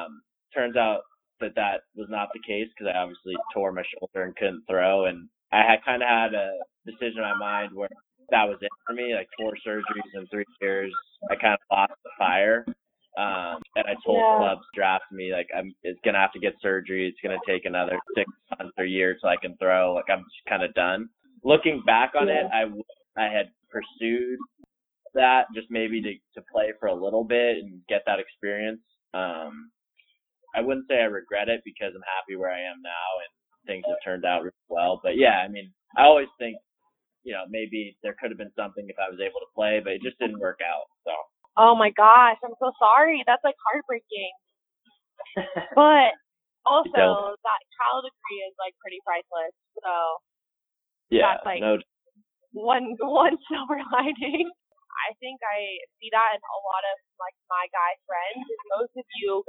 um 0.05 0.21
turns 0.53 0.77
out 0.77 1.01
that 1.41 1.55
that 1.55 1.81
was 1.95 2.07
not 2.09 2.29
the 2.33 2.39
case 2.39 2.69
because 2.77 2.93
I 2.93 2.99
obviously 2.99 3.35
tore 3.53 3.71
my 3.73 3.83
shoulder 3.99 4.23
and 4.25 4.35
couldn't 4.37 4.63
throw, 4.69 5.05
and 5.05 5.29
I 5.51 5.59
had 5.63 5.83
kind 5.85 6.03
of 6.03 6.09
had 6.09 6.33
a 6.33 6.59
decision 6.85 7.19
in 7.19 7.23
my 7.23 7.35
mind 7.35 7.75
where 7.75 7.89
that 8.31 8.45
was 8.45 8.57
it 8.61 8.71
for 8.87 8.93
me, 8.93 9.13
like 9.15 9.29
four 9.37 9.53
surgeries 9.67 10.13
in 10.15 10.27
three 10.27 10.45
years. 10.61 10.93
I 11.29 11.35
kind 11.35 11.53
of 11.55 11.59
lost 11.71 11.93
the 12.03 12.11
fire. 12.17 12.65
Um, 13.17 13.61
and 13.75 13.85
I 13.87 13.95
told 14.05 14.25
Yeah. 14.25 14.37
clubs 14.37 14.63
draft 14.75 15.05
me 15.11 15.31
like 15.31 15.47
I'm 15.57 15.73
it's 15.83 15.99
gonna 16.05 16.19
have 16.19 16.33
to 16.33 16.39
get 16.39 16.55
surgery. 16.61 17.07
It's 17.07 17.19
gonna 17.23 17.39
take 17.47 17.65
another 17.65 17.99
six 18.15 18.29
months 18.57 18.73
or 18.77 18.85
year 18.85 19.15
till 19.19 19.29
I 19.29 19.37
can 19.37 19.55
throw. 19.57 19.93
Like 19.93 20.09
I'm 20.09 20.19
just 20.23 20.45
kind 20.49 20.63
of 20.63 20.73
done. 20.73 21.09
Looking 21.45 21.83
back 21.85 22.13
on 22.19 22.27
it, 22.27 22.45
I 22.51 22.61
w- 22.65 22.83
I 23.15 23.29
had 23.29 23.53
pursued 23.69 24.39
that 25.13 25.45
just 25.53 25.67
maybe 25.69 26.01
to 26.01 26.13
to 26.35 26.41
play 26.51 26.73
for 26.79 26.87
a 26.87 26.93
little 26.95 27.23
bit 27.23 27.57
and 27.61 27.81
get 27.87 28.01
that 28.07 28.19
experience. 28.19 28.81
Um, 29.13 29.69
I 30.55 30.61
wouldn't 30.61 30.87
say 30.89 30.95
I 30.99 31.05
regret 31.05 31.47
it 31.47 31.61
because 31.63 31.93
I'm 31.95 32.09
happy 32.17 32.35
where 32.35 32.49
I 32.49 32.61
am 32.65 32.81
now 32.81 33.11
and 33.21 33.31
things 33.67 33.85
have 33.87 34.01
turned 34.03 34.25
out 34.25 34.41
really 34.41 34.67
well. 34.69 34.99
But 35.03 35.17
yeah, 35.17 35.37
I 35.45 35.47
mean, 35.47 35.71
I 35.95 36.03
always 36.03 36.27
think 36.39 36.57
you 37.23 37.33
know 37.33 37.45
maybe 37.49 37.95
there 38.01 38.15
could 38.19 38.31
have 38.31 38.41
been 38.41 38.55
something 38.57 38.85
if 38.89 38.97
I 38.97 39.09
was 39.09 39.21
able 39.21 39.39
to 39.39 39.51
play, 39.53 39.79
but 39.83 39.93
it 39.93 40.01
just 40.01 40.17
didn't 40.19 40.39
work 40.39 40.59
out. 40.65 40.89
So. 41.05 41.13
Oh 41.57 41.75
my 41.75 41.91
gosh, 41.95 42.35
I'm 42.43 42.57
so 42.59 42.73
sorry. 42.79 43.23
That's 43.25 43.43
like 43.45 43.55
heartbreaking. 43.71 44.33
But 45.75 46.11
also 46.65 47.37
that 47.37 47.61
Cal 47.77 48.01
degree 48.01 48.41
is 48.49 48.55
like 48.57 48.73
pretty 48.81 48.99
priceless. 49.05 49.53
So 49.79 49.93
Yeah, 51.09 51.37
That's 51.37 51.45
like- 51.45 51.61
no, 51.61 51.77
one 52.55 52.95
one 53.03 53.37
silver 53.49 53.79
lining. 53.91 54.49
I 54.95 55.11
think 55.19 55.43
I 55.43 55.75
see 55.99 56.07
that 56.15 56.39
in 56.39 56.41
a 56.41 56.59
lot 56.63 56.83
of 56.87 56.95
like 57.19 57.35
my 57.51 57.67
guy 57.69 57.91
friends. 58.07 58.47
Is 58.47 58.61
most 58.79 58.93
of 58.95 59.05
you 59.19 59.43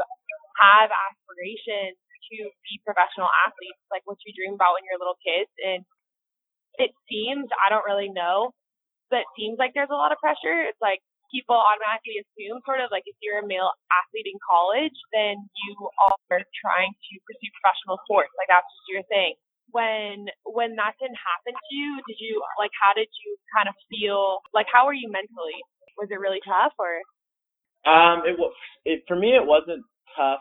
have 0.59 0.91
aspirations 0.91 1.95
to 2.35 2.37
be 2.67 2.83
professional 2.83 3.31
athletes, 3.47 3.79
like 3.95 4.03
what 4.11 4.19
you 4.27 4.35
dream 4.35 4.59
about 4.59 4.75
when 4.75 4.83
you're 4.91 4.99
little 4.99 5.17
kids. 5.23 5.49
And 5.63 5.87
it 6.83 6.91
seems 7.07 7.47
I 7.63 7.71
don't 7.71 7.87
really 7.87 8.11
know, 8.11 8.51
but 9.09 9.23
it 9.23 9.31
seems 9.39 9.57
like 9.63 9.71
there's 9.73 9.95
a 9.95 9.97
lot 9.97 10.11
of 10.11 10.19
pressure. 10.19 10.67
It's 10.67 10.83
like 10.83 10.99
people 11.31 11.55
automatically 11.55 12.19
assume 12.27 12.59
sort 12.67 12.83
of 12.83 12.91
like 12.91 13.07
if 13.07 13.15
you're 13.23 13.39
a 13.39 13.47
male 13.47 13.71
athlete 13.95 14.27
in 14.27 14.39
college, 14.43 14.99
then 15.15 15.39
you 15.39 15.73
are 16.11 16.43
trying 16.59 16.91
to 16.91 17.13
pursue 17.23 17.51
professional 17.63 18.03
sports. 18.03 18.35
Like 18.35 18.51
that's 18.51 18.67
just 18.67 18.87
your 18.91 19.07
thing 19.07 19.39
when 19.77 20.33
when 20.49 20.73
that 20.81 20.97
didn't 21.01 21.21
happen 21.21 21.53
to 21.53 21.69
you 21.77 22.01
did 22.09 22.17
you 22.21 22.41
like 22.57 22.73
how 22.81 22.97
did 22.97 23.11
you 23.25 23.37
kind 23.53 23.69
of 23.69 23.77
feel 23.93 24.41
like 24.57 24.67
how 24.73 24.89
were 24.89 24.97
you 24.97 25.13
mentally 25.13 25.61
was 26.01 26.09
it 26.11 26.21
really 26.21 26.41
tough 26.49 26.73
or 26.81 26.97
Um, 27.87 28.27
it 28.27 28.37
was 28.39 28.53
it 28.85 29.03
for 29.09 29.17
me. 29.17 29.37
It 29.37 29.47
wasn't 29.47 29.85
tough. 30.17 30.41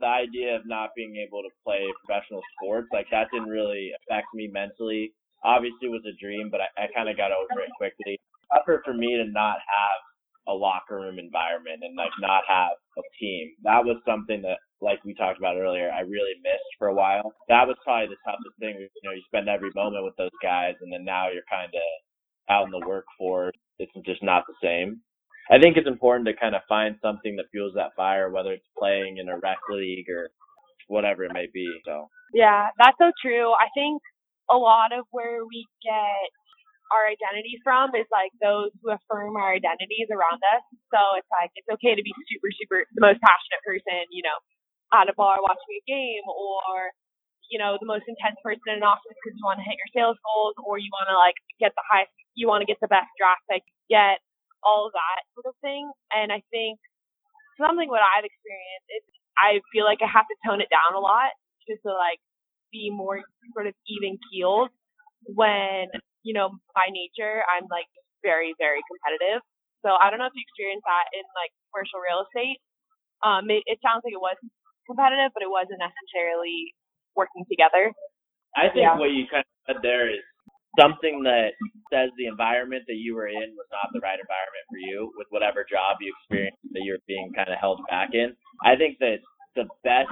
The 0.00 0.06
idea 0.06 0.56
of 0.56 0.62
not 0.66 0.90
being 0.96 1.16
able 1.26 1.42
to 1.42 1.50
play 1.64 1.84
professional 2.04 2.42
sports, 2.58 2.88
like 2.92 3.06
that, 3.12 3.28
didn't 3.32 3.50
really 3.50 3.92
affect 4.02 4.28
me 4.34 4.48
mentally. 4.52 5.12
Obviously, 5.44 5.88
it 5.88 5.96
was 5.96 6.06
a 6.08 6.16
dream, 6.22 6.50
but 6.50 6.60
I, 6.62 6.68
I 6.84 6.86
kind 6.94 7.08
of 7.08 7.16
got 7.16 7.32
over 7.32 7.62
it 7.62 7.72
quickly. 7.78 8.20
Tougher 8.52 8.82
for 8.84 8.94
me 8.94 9.16
to 9.18 9.26
not 9.30 9.58
have 9.62 10.00
a 10.48 10.52
locker 10.52 10.96
room 10.96 11.18
environment 11.18 11.80
and 11.82 11.96
like 11.96 12.12
not 12.20 12.42
have 12.48 12.76
a 12.98 13.02
team. 13.20 13.52
That 13.62 13.84
was 13.84 13.96
something 14.06 14.42
that, 14.42 14.58
like 14.80 15.02
we 15.04 15.14
talked 15.14 15.38
about 15.38 15.56
earlier, 15.56 15.90
I 15.90 16.00
really 16.00 16.36
missed 16.42 16.76
for 16.78 16.88
a 16.88 16.94
while. 16.94 17.32
That 17.48 17.66
was 17.66 17.76
probably 17.84 18.08
the 18.08 18.20
toughest 18.24 18.56
thing. 18.60 18.76
You 18.78 19.02
know, 19.04 19.14
you 19.16 19.22
spend 19.26 19.48
every 19.48 19.70
moment 19.74 20.04
with 20.04 20.16
those 20.16 20.34
guys, 20.42 20.74
and 20.80 20.92
then 20.92 21.04
now 21.04 21.30
you're 21.32 21.48
kind 21.50 21.72
of 21.72 21.88
out 22.50 22.66
in 22.66 22.72
the 22.72 22.86
workforce. 22.86 23.56
It's 23.78 23.92
just 24.04 24.22
not 24.22 24.44
the 24.46 24.54
same. 24.62 25.00
I 25.50 25.58
think 25.58 25.76
it's 25.76 25.88
important 25.88 26.26
to 26.28 26.36
kind 26.36 26.54
of 26.54 26.62
find 26.68 26.96
something 27.02 27.36
that 27.36 27.50
fuels 27.50 27.72
that 27.76 27.96
fire, 27.96 28.30
whether 28.30 28.52
it's 28.52 28.68
playing 28.78 29.18
in 29.18 29.28
a 29.28 29.38
rec 29.38 29.58
league 29.70 30.08
or 30.08 30.28
whatever 30.88 31.24
it 31.24 31.32
may 31.32 31.48
be. 31.52 31.68
So 31.86 32.08
yeah 32.34 32.68
that's 32.78 32.98
so 32.98 33.10
true 33.22 33.52
i 33.54 33.70
think 33.72 34.02
a 34.50 34.56
lot 34.56 34.92
of 34.92 35.06
where 35.10 35.46
we 35.46 35.64
get 35.82 36.28
our 36.94 37.10
identity 37.10 37.58
from 37.66 37.90
is 37.98 38.06
like 38.14 38.30
those 38.38 38.70
who 38.78 38.94
affirm 38.94 39.34
our 39.34 39.50
identities 39.50 40.06
around 40.14 40.38
us 40.54 40.62
so 40.94 41.00
it's 41.18 41.30
like 41.34 41.50
it's 41.58 41.66
okay 41.66 41.98
to 41.98 42.04
be 42.06 42.14
super 42.30 42.50
super 42.54 42.78
the 42.94 43.02
most 43.02 43.18
passionate 43.18 43.62
person 43.66 44.06
you 44.14 44.22
know 44.22 44.38
at 44.94 45.10
a 45.10 45.14
bar 45.18 45.42
watching 45.42 45.74
a 45.74 45.84
game 45.90 46.22
or 46.30 46.94
you 47.50 47.58
know, 47.60 47.76
the 47.80 47.88
most 47.88 48.04
intense 48.08 48.36
person 48.40 48.72
in 48.72 48.80
an 48.80 48.86
office 48.86 49.16
because 49.20 49.36
you 49.36 49.44
want 49.44 49.60
to 49.60 49.66
hit 49.66 49.76
your 49.76 49.92
sales 49.92 50.18
goals 50.24 50.56
or 50.64 50.80
you 50.80 50.88
want 50.92 51.08
to 51.12 51.16
like 51.16 51.36
get 51.60 51.76
the 51.76 51.84
highest, 51.84 52.12
you 52.34 52.48
want 52.48 52.64
to 52.64 52.68
get 52.68 52.80
the 52.80 52.88
best 52.88 53.08
draft 53.20 53.44
pick, 53.50 53.64
get 53.92 54.20
all 54.64 54.88
of 54.88 54.92
that 54.96 55.20
sort 55.36 55.46
of 55.46 55.56
thing. 55.60 55.86
And 56.12 56.32
I 56.32 56.40
think 56.48 56.80
something 57.60 57.88
what 57.88 58.00
I've 58.00 58.24
experienced 58.24 58.88
is 58.90 59.04
I 59.36 59.60
feel 59.74 59.84
like 59.84 60.00
I 60.00 60.08
have 60.08 60.28
to 60.28 60.36
tone 60.46 60.64
it 60.64 60.72
down 60.72 60.96
a 60.96 61.02
lot 61.02 61.34
just 61.68 61.84
to 61.84 61.92
like 61.92 62.20
be 62.72 62.88
more 62.88 63.20
sort 63.52 63.68
of 63.68 63.74
even 63.86 64.16
keeled 64.32 64.72
when, 65.28 65.88
you 66.24 66.34
know, 66.34 66.56
by 66.74 66.88
nature 66.90 67.44
I'm 67.48 67.68
like 67.70 67.88
very, 68.24 68.54
very 68.58 68.82
competitive. 68.88 69.44
So 69.86 69.94
I 70.00 70.10
don't 70.10 70.18
know 70.20 70.28
if 70.30 70.36
you 70.36 70.44
experienced 70.44 70.86
that 70.88 71.08
in 71.14 71.24
like 71.38 71.52
commercial 71.70 72.00
real 72.02 72.24
estate. 72.26 72.58
Um, 73.24 73.48
it, 73.50 73.64
it 73.66 73.78
sounds 73.84 74.02
like 74.04 74.14
it 74.16 74.22
was 74.22 74.38
competitive, 74.86 75.32
but 75.34 75.42
it 75.44 75.50
wasn't 75.52 75.80
necessarily 75.82 76.74
working 77.16 77.44
together. 77.50 77.92
I 78.56 78.70
think 78.74 78.82
Yeah. 78.84 78.98
what 78.98 79.12
you 79.12 79.26
kind 79.30 79.44
of 79.44 79.76
said 79.76 79.82
there 79.82 80.10
is 80.10 80.22
something 80.80 81.22
that 81.24 81.54
says 81.92 82.10
the 82.18 82.26
environment 82.26 82.84
that 82.88 82.98
you 82.98 83.14
were 83.14 83.28
in 83.28 83.54
was 83.58 83.68
not 83.70 83.90
the 83.92 84.00
right 84.00 84.18
environment 84.18 84.66
for 84.70 84.78
you 84.80 85.12
with 85.18 85.26
whatever 85.30 85.66
job 85.68 85.98
you 86.00 86.12
experienced 86.18 86.58
that 86.72 86.82
you're 86.82 87.02
being 87.06 87.32
kind 87.34 87.50
of 87.50 87.58
held 87.60 87.80
back 87.90 88.10
in. 88.14 88.34
I 88.64 88.76
think 88.76 88.98
that 89.00 89.18
the 89.56 89.66
best 89.84 90.10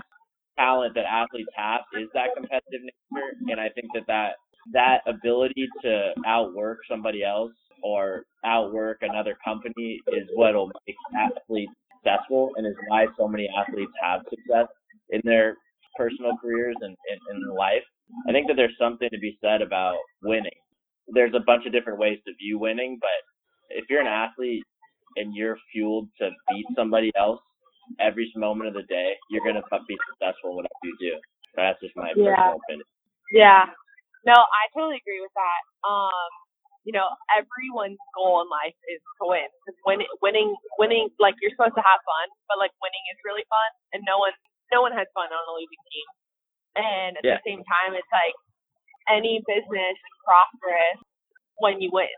talent 0.59 0.95
that 0.95 1.07
athletes 1.07 1.53
have 1.57 1.83
is 1.99 2.09
that 2.15 2.35
competitive 2.37 2.83
nature, 2.85 3.31
and 3.51 3.61
I 3.61 3.71
think 3.71 3.89
that 3.95 4.07
that 4.09 4.42
that 4.73 4.99
ability 5.07 5.69
to 5.83 6.13
outwork 6.27 6.79
somebody 6.89 7.25
else 7.25 7.53
or 7.83 8.25
outwork 8.45 8.99
another 9.03 9.37
company 9.45 10.01
is 10.09 10.29
what 10.35 10.55
will 10.55 10.71
make 10.87 10.97
athletes 11.17 11.73
successful 11.97 12.51
and 12.57 12.67
is 12.67 12.75
why 12.89 13.07
so 13.19 13.27
many 13.27 13.49
athletes 13.57 13.93
have 14.01 14.21
success 14.31 14.69
in 15.11 15.21
their 15.25 15.57
personal 15.97 16.37
careers 16.41 16.77
and 16.81 16.97
in, 17.11 17.55
life. 17.55 17.83
I 18.29 18.33
think 18.33 18.47
that 18.49 18.55
there's 18.57 18.77
something 18.79 19.09
to 19.11 19.19
be 19.19 19.39
said 19.41 19.63
about 19.63 19.97
winning. 20.23 20.51
There's 21.09 21.35
a 21.35 21.41
bunch 21.41 21.67
of 21.67 21.73
different 21.73 21.99
ways 21.99 22.19
to 22.27 22.35
view 22.35 22.59
winning, 22.59 22.99
but 23.01 23.11
if 23.71 23.85
you're 23.91 24.01
an 24.01 24.07
athlete 24.07 24.65
and 25.17 25.35
you're 25.35 25.59
fueled 25.73 26.09
to 26.19 26.31
beat 26.49 26.67
somebody 26.77 27.11
else 27.19 27.41
every 28.01 28.31
moment 28.37 28.69
of 28.69 28.75
the 28.75 28.83
day, 28.85 29.15
you're 29.31 29.45
gonna 29.45 29.63
be 29.89 29.97
successful 30.11 30.51
in 30.51 30.57
whatever 30.57 30.75
you 30.85 30.97
do. 31.01 31.21
That's 31.57 31.81
just 31.81 31.97
my 31.97 32.13
Yeah. 32.17 32.37
personal 32.37 32.61
opinion. 32.65 32.87
Yeah. 33.33 33.67
No, 34.27 34.35
I 34.37 34.71
totally 34.75 34.99
agree 35.03 35.21
with 35.23 35.35
that. 35.35 35.63
Um, 35.87 36.31
you 36.87 36.93
know, 36.95 37.07
everyone's 37.31 38.01
goal 38.15 38.43
in 38.43 38.49
life 38.51 38.77
is 38.91 39.01
to 39.23 39.31
win. 39.31 39.47
Because 39.67 39.79
win, 39.87 40.01
winning, 40.23 40.51
winning, 40.79 41.11
like 41.23 41.35
you're 41.43 41.55
supposed 41.55 41.79
to 41.79 41.85
have 41.85 42.01
fun, 42.03 42.27
but 42.51 42.59
like 42.59 42.75
winning 42.83 43.05
is 43.15 43.19
really 43.27 43.47
fun, 43.51 43.71
and 43.95 44.01
no 44.07 44.19
one, 44.19 44.35
no 44.75 44.83
one 44.83 44.95
has 44.95 45.07
fun 45.15 45.31
on 45.31 45.43
a 45.47 45.55
losing 45.59 45.83
team. 45.91 46.09
And 46.77 47.13
at 47.19 47.25
Yeah. 47.27 47.39
the 47.39 47.45
same 47.47 47.63
time, 47.67 47.95
it's 47.95 48.11
like 48.13 48.35
any 49.11 49.43
business 49.47 49.97
is 49.99 50.15
prosperous 50.27 50.99
when 51.59 51.81
you 51.83 51.91
win. 51.93 52.13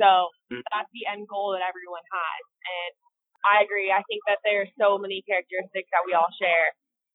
So 0.00 0.30
Mm. 0.52 0.62
that's 0.72 0.90
the 0.94 1.06
end 1.06 1.28
goal 1.28 1.52
that 1.52 1.62
everyone 1.64 2.04
has. 2.12 2.42
And 2.64 2.92
I 3.46 3.62
agree. 3.64 3.92
I 3.92 4.02
think 4.08 4.22
that 4.28 4.40
there 4.44 4.62
are 4.62 4.70
so 4.78 4.98
many 4.98 5.22
characteristics 5.22 5.88
that 5.92 6.04
we 6.06 6.14
all 6.14 6.30
share, 6.40 6.68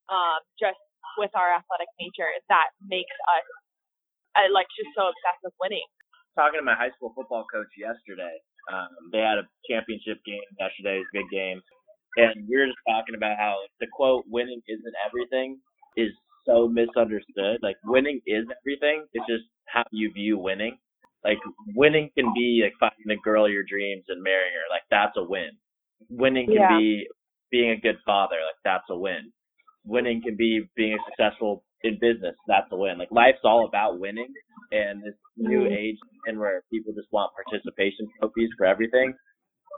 um, 0.09 0.39
just 0.59 0.79
with 1.17 1.31
our 1.35 1.53
athletic 1.53 1.89
nature 1.99 2.29
that 2.49 2.69
makes 2.87 3.15
us 3.37 3.45
uh, 4.35 4.49
like 4.53 4.67
just 4.77 4.91
so 4.97 5.07
obsessed 5.09 5.41
with 5.43 5.53
winning. 5.61 5.85
talking 6.35 6.59
to 6.59 6.65
my 6.65 6.75
high 6.75 6.91
school 6.97 7.13
football 7.15 7.45
coach 7.51 7.69
yesterday. 7.77 8.33
Um, 8.71 8.89
they 9.11 9.19
had 9.19 9.37
a 9.37 9.45
championship 9.69 10.19
game 10.25 10.41
yesterday, 10.59 10.97
it 10.97 11.05
was 11.05 11.11
a 11.13 11.17
big 11.19 11.29
game, 11.29 11.59
and 12.17 12.47
we 12.47 12.55
were 12.57 12.67
just 12.67 12.79
talking 12.87 13.15
about 13.15 13.37
how 13.37 13.57
the 13.79 13.87
quote 13.91 14.23
"winning 14.29 14.61
isn't 14.67 14.95
everything" 15.05 15.59
is 15.97 16.11
so 16.45 16.67
misunderstood. 16.67 17.59
Like 17.61 17.77
winning 17.85 18.21
is 18.25 18.45
everything. 18.63 19.05
It's 19.13 19.27
just 19.27 19.43
how 19.67 19.83
you 19.91 20.11
view 20.13 20.37
winning. 20.39 20.77
Like 21.23 21.39
winning 21.75 22.09
can 22.17 22.33
be 22.33 22.61
like 22.63 22.73
finding 22.79 23.07
the 23.07 23.17
girl 23.23 23.45
of 23.45 23.51
your 23.51 23.63
dreams 23.63 24.05
and 24.09 24.23
marrying 24.23 24.53
her. 24.53 24.67
Like 24.71 24.83
that's 24.91 25.15
a 25.17 25.23
win. 25.23 25.51
Winning 26.09 26.47
can 26.47 26.67
Yeah. 26.67 26.77
be 26.79 27.07
being 27.51 27.71
a 27.71 27.77
good 27.79 27.97
father. 28.05 28.35
Like 28.35 28.59
that's 28.63 28.89
a 28.89 28.97
win. 28.97 29.31
Winning 29.85 30.21
can 30.21 30.35
be 30.35 30.69
being 30.75 30.93
a 30.95 31.03
successful 31.09 31.63
in 31.83 31.95
business. 32.01 32.35
That's 32.47 32.67
a 32.71 32.77
win. 32.77 32.99
Like 32.99 33.11
life's 33.11 33.43
all 33.45 33.67
about 33.67 33.99
winning. 33.99 34.33
And 34.71 35.03
this 35.03 35.15
new 35.37 35.65
Mhm. 35.65 35.71
age 35.71 35.97
and 36.27 36.39
where 36.39 36.63
people 36.71 36.93
just 36.93 37.07
want 37.11 37.31
participation 37.35 38.09
trophies 38.19 38.49
for 38.57 38.65
everything, 38.65 39.13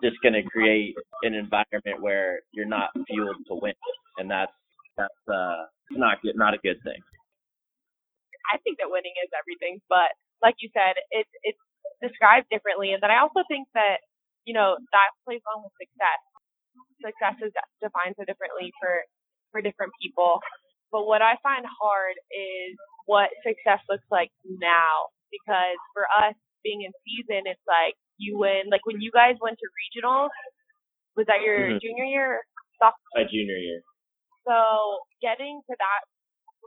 just 0.04 0.18
going 0.24 0.34
to 0.34 0.44
create 0.44 0.96
an 1.24 1.34
environment 1.36 2.02
where 2.02 2.42
you're 2.54 2.66
not 2.68 2.90
fueled 3.08 3.38
to 3.50 3.56
win, 3.62 3.74
and 4.18 4.32
that's 4.32 4.54
that's 4.98 5.14
uh 5.34 5.66
not 5.92 6.22
good, 6.24 6.36
not 6.38 6.54
a 6.56 6.60
good 6.60 6.78
thing. 6.84 7.02
I 8.52 8.58
think 8.64 8.80
that 8.80 8.92
winning 8.92 9.16
is 9.24 9.32
everything, 9.36 9.82
but 9.90 10.12
like 10.42 10.56
you 10.62 10.70
said, 10.74 10.98
it's 11.12 11.32
it's 11.44 11.62
described 12.02 12.48
differently. 12.52 12.94
And 12.94 13.02
then 13.04 13.12
I 13.12 13.20
also 13.22 13.44
think 13.48 13.68
that 13.76 14.02
you 14.46 14.54
know 14.54 14.78
that 14.94 15.10
plays 15.26 15.42
along 15.48 15.66
with 15.70 15.76
success. 15.80 16.22
Success 17.04 17.38
is 17.44 17.54
defined 17.82 18.16
so 18.20 18.26
differently 18.26 18.74
for 18.82 19.04
for 19.52 19.62
different 19.62 19.94
people. 20.02 20.42
But 20.92 21.06
what 21.08 21.22
I 21.22 21.38
find 21.44 21.66
hard 21.66 22.16
is 22.32 22.78
what 23.06 23.30
success 23.46 23.82
looks 23.90 24.06
like 24.12 24.32
now, 24.46 25.10
because 25.32 25.78
for 25.94 26.06
us 26.12 26.36
being 26.64 26.82
in 26.84 26.92
season, 27.06 27.46
it's 27.48 27.62
like 27.68 27.96
you 28.18 28.38
win. 28.40 28.70
Like 28.72 28.86
when 28.86 29.02
you 29.02 29.12
guys 29.12 29.36
went 29.42 29.60
to 29.60 29.68
regionals, 29.76 30.30
was 31.16 31.26
that 31.28 31.42
your 31.42 31.72
Mhm. 31.72 31.82
junior 31.82 32.06
year? 32.06 32.46
Sophomore 32.80 33.12
My 33.16 33.24
junior 33.26 33.58
year. 33.58 33.82
so 34.46 35.00
getting 35.22 35.62
to 35.70 35.76
that 35.78 36.04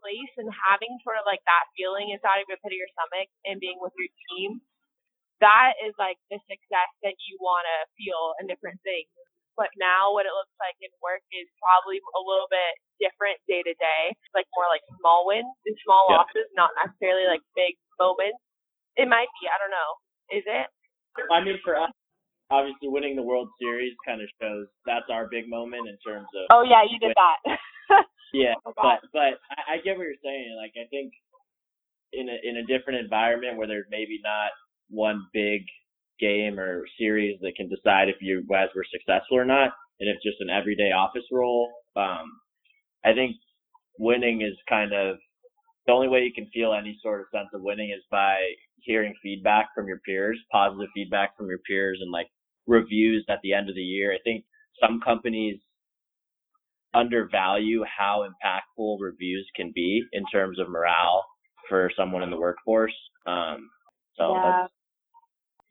place 0.02 0.32
and 0.38 0.50
having 0.54 0.98
sort 1.04 1.18
of 1.18 1.26
like 1.26 1.42
that 1.44 1.64
feeling 1.76 2.10
inside 2.10 2.40
of 2.40 2.48
your 2.48 2.58
pit 2.58 2.72
of 2.72 2.78
your 2.78 2.88
stomach 2.94 3.28
and 3.44 3.60
being 3.60 3.78
with 3.80 3.92
your 3.98 4.08
team, 4.30 4.60
that 5.40 5.74
is 5.84 5.94
like 5.98 6.18
the 6.30 6.38
success 6.48 6.90
that 7.02 7.14
you 7.28 7.38
want 7.40 7.66
to 7.66 7.78
feel 7.98 8.34
in 8.40 8.46
different 8.48 8.80
things. 8.82 9.08
But 9.58 9.74
now 9.76 10.14
what 10.14 10.24
it 10.24 10.32
looks 10.32 10.54
like 10.62 10.78
in 10.80 10.90
work 11.02 11.20
is 11.34 11.50
probably 11.58 11.98
a 11.98 12.22
little 12.22 12.46
bit 12.48 12.72
different 13.02 13.42
day 13.50 13.60
to 13.66 13.74
day, 13.74 14.04
like 14.38 14.46
more 14.54 14.70
like 14.70 14.82
small 15.02 15.26
wins 15.26 15.50
and 15.66 15.76
small 15.82 16.06
Yeah. 16.08 16.22
losses, 16.22 16.46
not 16.54 16.70
necessarily 16.78 17.26
like 17.26 17.42
big 17.58 17.74
moments. 17.98 18.38
It 18.96 19.10
might 19.10 19.28
be, 19.42 19.50
I 19.50 19.58
don't 19.58 19.74
know. 19.74 19.90
Is 20.30 20.44
it? 20.46 20.68
I 21.32 21.42
mean, 21.42 21.58
for 21.66 21.74
us, 21.76 21.90
obviously 22.50 22.88
winning 22.88 23.16
the 23.16 23.22
World 23.26 23.48
Series 23.60 23.94
kind 24.06 24.22
of 24.22 24.28
shows 24.40 24.66
that's 24.86 25.10
our 25.10 25.26
big 25.28 25.50
moment 25.50 25.88
in 25.88 25.98
terms 26.06 26.28
of 26.38 26.46
Oh 26.54 26.62
yeah, 26.62 26.82
you 26.86 26.98
did 26.98 27.14
that. 27.16 27.38
Yeah, 28.32 28.54
Oh, 28.66 28.72
but 28.76 29.00
but 29.12 29.40
I, 29.50 29.74
I 29.74 29.76
get 29.82 29.96
what 29.96 30.04
you're 30.04 30.22
saying. 30.22 30.52
Like 30.60 30.72
I 30.76 30.86
think 30.88 31.12
in 32.12 32.28
a 32.28 32.36
in 32.44 32.56
a 32.58 32.66
different 32.66 33.00
environment 33.00 33.56
where 33.56 33.66
there's 33.66 33.86
maybe 33.90 34.20
not 34.22 34.50
one 34.90 35.26
big 35.32 35.62
game 36.20 36.58
or 36.58 36.84
series 36.98 37.38
that 37.40 37.56
can 37.56 37.68
decide 37.68 38.08
if 38.08 38.16
you 38.20 38.44
guys 38.50 38.68
were 38.74 38.84
successful 38.90 39.38
or 39.38 39.44
not, 39.44 39.72
and 40.00 40.08
if 40.08 40.16
just 40.22 40.40
an 40.40 40.50
everyday 40.50 40.92
office 40.92 41.26
role, 41.32 41.72
um, 41.96 42.26
I 43.04 43.12
think 43.14 43.36
winning 43.98 44.42
is 44.42 44.56
kind 44.68 44.92
of 44.92 45.16
the 45.86 45.92
only 45.92 46.08
way 46.08 46.20
you 46.20 46.32
can 46.34 46.50
feel 46.52 46.74
any 46.74 46.98
sort 47.02 47.20
of 47.20 47.26
sense 47.32 47.48
of 47.54 47.62
winning 47.62 47.90
is 47.90 48.04
by 48.10 48.36
hearing 48.80 49.14
feedback 49.22 49.68
from 49.74 49.86
your 49.86 50.00
peers, 50.04 50.38
positive 50.52 50.88
feedback 50.94 51.36
from 51.36 51.48
your 51.48 51.58
peers, 51.66 51.98
and 52.02 52.12
like 52.12 52.28
reviews 52.66 53.24
at 53.28 53.38
the 53.42 53.54
end 53.54 53.68
of 53.68 53.74
the 53.74 53.80
year. 53.80 54.12
I 54.12 54.18
think 54.22 54.44
some 54.80 55.00
companies 55.00 55.58
undervalue 56.94 57.84
how 57.84 58.26
impactful 58.28 58.98
reviews 59.00 59.46
can 59.56 59.72
be 59.74 60.02
in 60.12 60.24
terms 60.32 60.58
of 60.58 60.68
morale 60.68 61.24
for 61.68 61.90
someone 61.96 62.22
in 62.22 62.30
the 62.30 62.38
workforce. 62.38 62.94
Um, 63.26 63.68
so 64.16 64.34
yeah. 64.34 64.42
that's, 64.62 64.72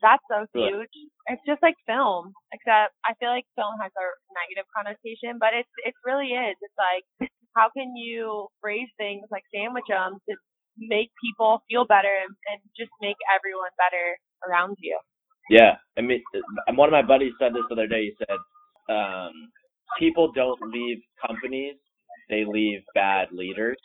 That's 0.02 0.24
so 0.30 0.46
huge. 0.54 0.94
It's 1.28 1.42
just 1.48 1.62
like 1.66 1.76
film, 1.88 2.34
except 2.54 2.94
I 3.06 3.18
feel 3.18 3.30
like 3.34 3.50
film 3.58 3.76
has 3.82 3.92
a 3.98 4.08
negative 4.38 4.70
connotation, 4.70 5.42
but 5.42 5.58
it's 5.58 5.70
it 5.86 5.94
really 6.06 6.38
is. 6.38 6.56
It's 6.62 6.78
like 6.78 7.30
how 7.58 7.70
can 7.74 7.96
you 7.98 8.48
phrase 8.62 8.90
things 8.98 9.26
like 9.32 9.44
sandwich 9.54 9.90
them 9.90 10.22
to 10.30 10.36
make 10.78 11.10
people 11.26 11.64
feel 11.70 11.86
better 11.90 12.14
and, 12.22 12.30
and 12.54 12.62
just 12.78 12.94
make 13.02 13.18
everyone 13.34 13.74
better 13.82 14.06
around 14.46 14.78
you. 14.80 14.98
yeah. 15.50 15.82
I 15.98 16.02
mean, 16.02 16.22
uh, 16.36 16.74
one 16.78 16.90
of 16.90 16.94
my 16.94 17.02
buddies 17.02 17.34
said 17.42 17.54
this 17.54 17.66
the 17.70 17.74
other 17.76 17.88
day. 17.90 18.14
He 18.14 18.16
said, 18.22 18.38
um, 18.94 19.34
people 19.98 20.32
don't 20.34 20.60
leave 20.70 21.00
companies; 21.26 21.76
they 22.30 22.46
leave 22.46 22.82
bad 22.94 23.30
leaders. 23.34 23.78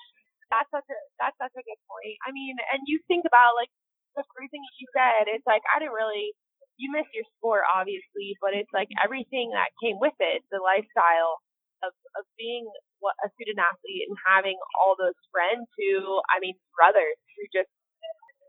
That's 0.52 0.68
such 0.70 0.84
a 0.84 0.98
that's 1.18 1.38
such 1.40 1.56
a 1.56 1.64
good 1.64 1.80
point. 1.88 2.16
I 2.28 2.30
mean, 2.36 2.56
and 2.72 2.80
you 2.86 3.00
think 3.08 3.24
about 3.24 3.56
like 3.56 3.72
the 4.16 4.24
everything 4.38 4.62
that 4.62 4.76
you 4.80 4.88
said. 4.94 5.22
It's 5.30 5.46
like 5.46 5.62
I 5.70 5.80
didn't 5.80 5.96
really 5.96 6.32
you 6.80 6.90
miss 6.90 7.06
your 7.14 7.24
sport 7.38 7.64
obviously, 7.70 8.34
but 8.40 8.56
it's 8.56 8.70
like 8.74 8.88
everything 9.02 9.52
that 9.52 9.70
came 9.82 9.98
with 10.00 10.16
it, 10.20 10.42
the 10.50 10.62
lifestyle 10.62 11.38
of 11.84 11.92
of 12.18 12.24
being 12.38 12.66
what 13.00 13.14
a 13.26 13.30
student 13.36 13.58
athlete 13.58 14.06
and 14.08 14.16
having 14.26 14.56
all 14.80 14.94
those 14.98 15.18
friends 15.34 15.66
who 15.78 16.20
I 16.32 16.40
mean 16.40 16.56
brothers 16.76 17.18
who 17.36 17.44
just 17.52 17.70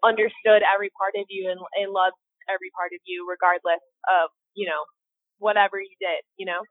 understood 0.04 0.62
every 0.68 0.92
part 1.00 1.16
of 1.16 1.26
you 1.30 1.50
and, 1.50 1.60
and 1.80 1.92
loved 1.92 2.20
every 2.52 2.72
part 2.76 2.92
of 2.94 3.02
you 3.08 3.26
regardless 3.30 3.82
of 4.12 4.30
you 4.56 4.68
know 4.68 4.84
whatever 5.40 5.80
you 5.80 5.96
did. 6.00 6.22
You 6.38 6.48
know. 6.48 6.62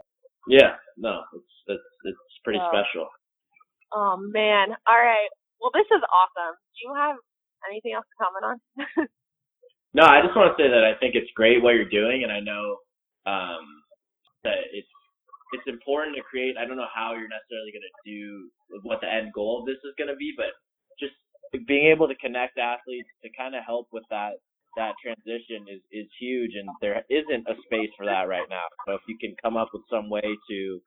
Yeah, 0.48 0.76
no, 0.98 1.22
it's 1.34 1.54
it's 1.68 1.90
it's 2.04 2.34
pretty 2.44 2.60
Wow. 2.60 2.70
special. 2.72 3.08
Oh 3.94 4.16
man. 4.18 4.74
All 4.88 5.00
right. 5.00 5.30
Well, 5.60 5.70
this 5.74 5.86
is 5.88 6.02
awesome. 6.02 6.56
Do 6.58 6.78
you 6.88 6.92
have 6.96 7.16
anything 7.68 7.92
else 7.94 8.06
to 8.08 8.16
comment 8.18 8.44
on? 8.44 8.56
no, 9.98 10.04
I 10.04 10.22
just 10.24 10.36
want 10.36 10.50
to 10.52 10.58
say 10.58 10.68
that 10.68 10.84
I 10.84 10.98
think 10.98 11.14
it's 11.14 11.30
great 11.34 11.62
what 11.62 11.74
you're 11.74 11.88
doing, 11.88 12.22
and 12.22 12.32
I 12.32 12.40
know 12.40 12.78
um, 13.26 13.64
that 14.44 14.66
it's 14.72 14.88
it's 15.52 15.68
important 15.68 16.16
to 16.16 16.22
create. 16.24 16.56
I 16.56 16.64
don't 16.64 16.80
know 16.80 16.90
how 16.92 17.12
you're 17.12 17.28
necessarily 17.28 17.72
going 17.72 17.84
to 17.84 17.98
do 18.08 18.48
what 18.82 19.04
the 19.04 19.10
end 19.12 19.32
goal 19.36 19.60
of 19.60 19.66
this 19.68 19.80
is 19.84 19.92
going 20.00 20.08
to 20.08 20.16
be, 20.16 20.32
but 20.32 20.56
just 20.96 21.12
being 21.68 21.92
able 21.92 22.08
to 22.08 22.16
connect 22.16 22.56
athletes 22.56 23.12
to 23.20 23.28
kind 23.36 23.54
of 23.54 23.62
help 23.64 23.88
with 23.92 24.04
that 24.08 24.40
that 24.76 24.96
transition 25.04 25.68
is 25.68 25.82
is 25.92 26.08
huge, 26.18 26.52
and 26.56 26.68
there 26.80 27.04
isn't 27.10 27.46
a 27.48 27.56
space 27.66 27.92
for 27.96 28.06
that 28.06 28.28
right 28.28 28.48
now. 28.48 28.64
So 28.86 28.94
if 28.94 29.02
you 29.06 29.16
can 29.18 29.36
come 29.42 29.56
up 29.56 29.68
with 29.72 29.82
some 29.90 30.08
way 30.08 30.24
to 30.24 30.80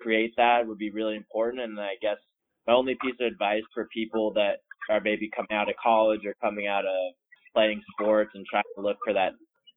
create 0.00 0.34
that, 0.36 0.66
would 0.66 0.78
be 0.78 0.90
really 0.90 1.16
important. 1.16 1.62
And 1.62 1.78
I 1.80 1.96
guess 2.00 2.18
my 2.66 2.74
only 2.74 2.96
piece 3.00 3.16
of 3.20 3.26
advice 3.26 3.64
for 3.72 3.88
people 3.92 4.32
that 4.34 4.60
are 4.90 5.00
maybe 5.02 5.30
coming 5.34 5.52
out 5.52 5.68
of 5.68 5.74
college 5.82 6.20
or 6.26 6.34
coming 6.40 6.66
out 6.66 6.84
of 6.84 7.14
playing 7.54 7.82
sports 7.92 8.30
and 8.34 8.44
trying 8.50 8.64
to 8.76 8.82
look 8.82 8.96
for 9.04 9.12
that 9.12 9.32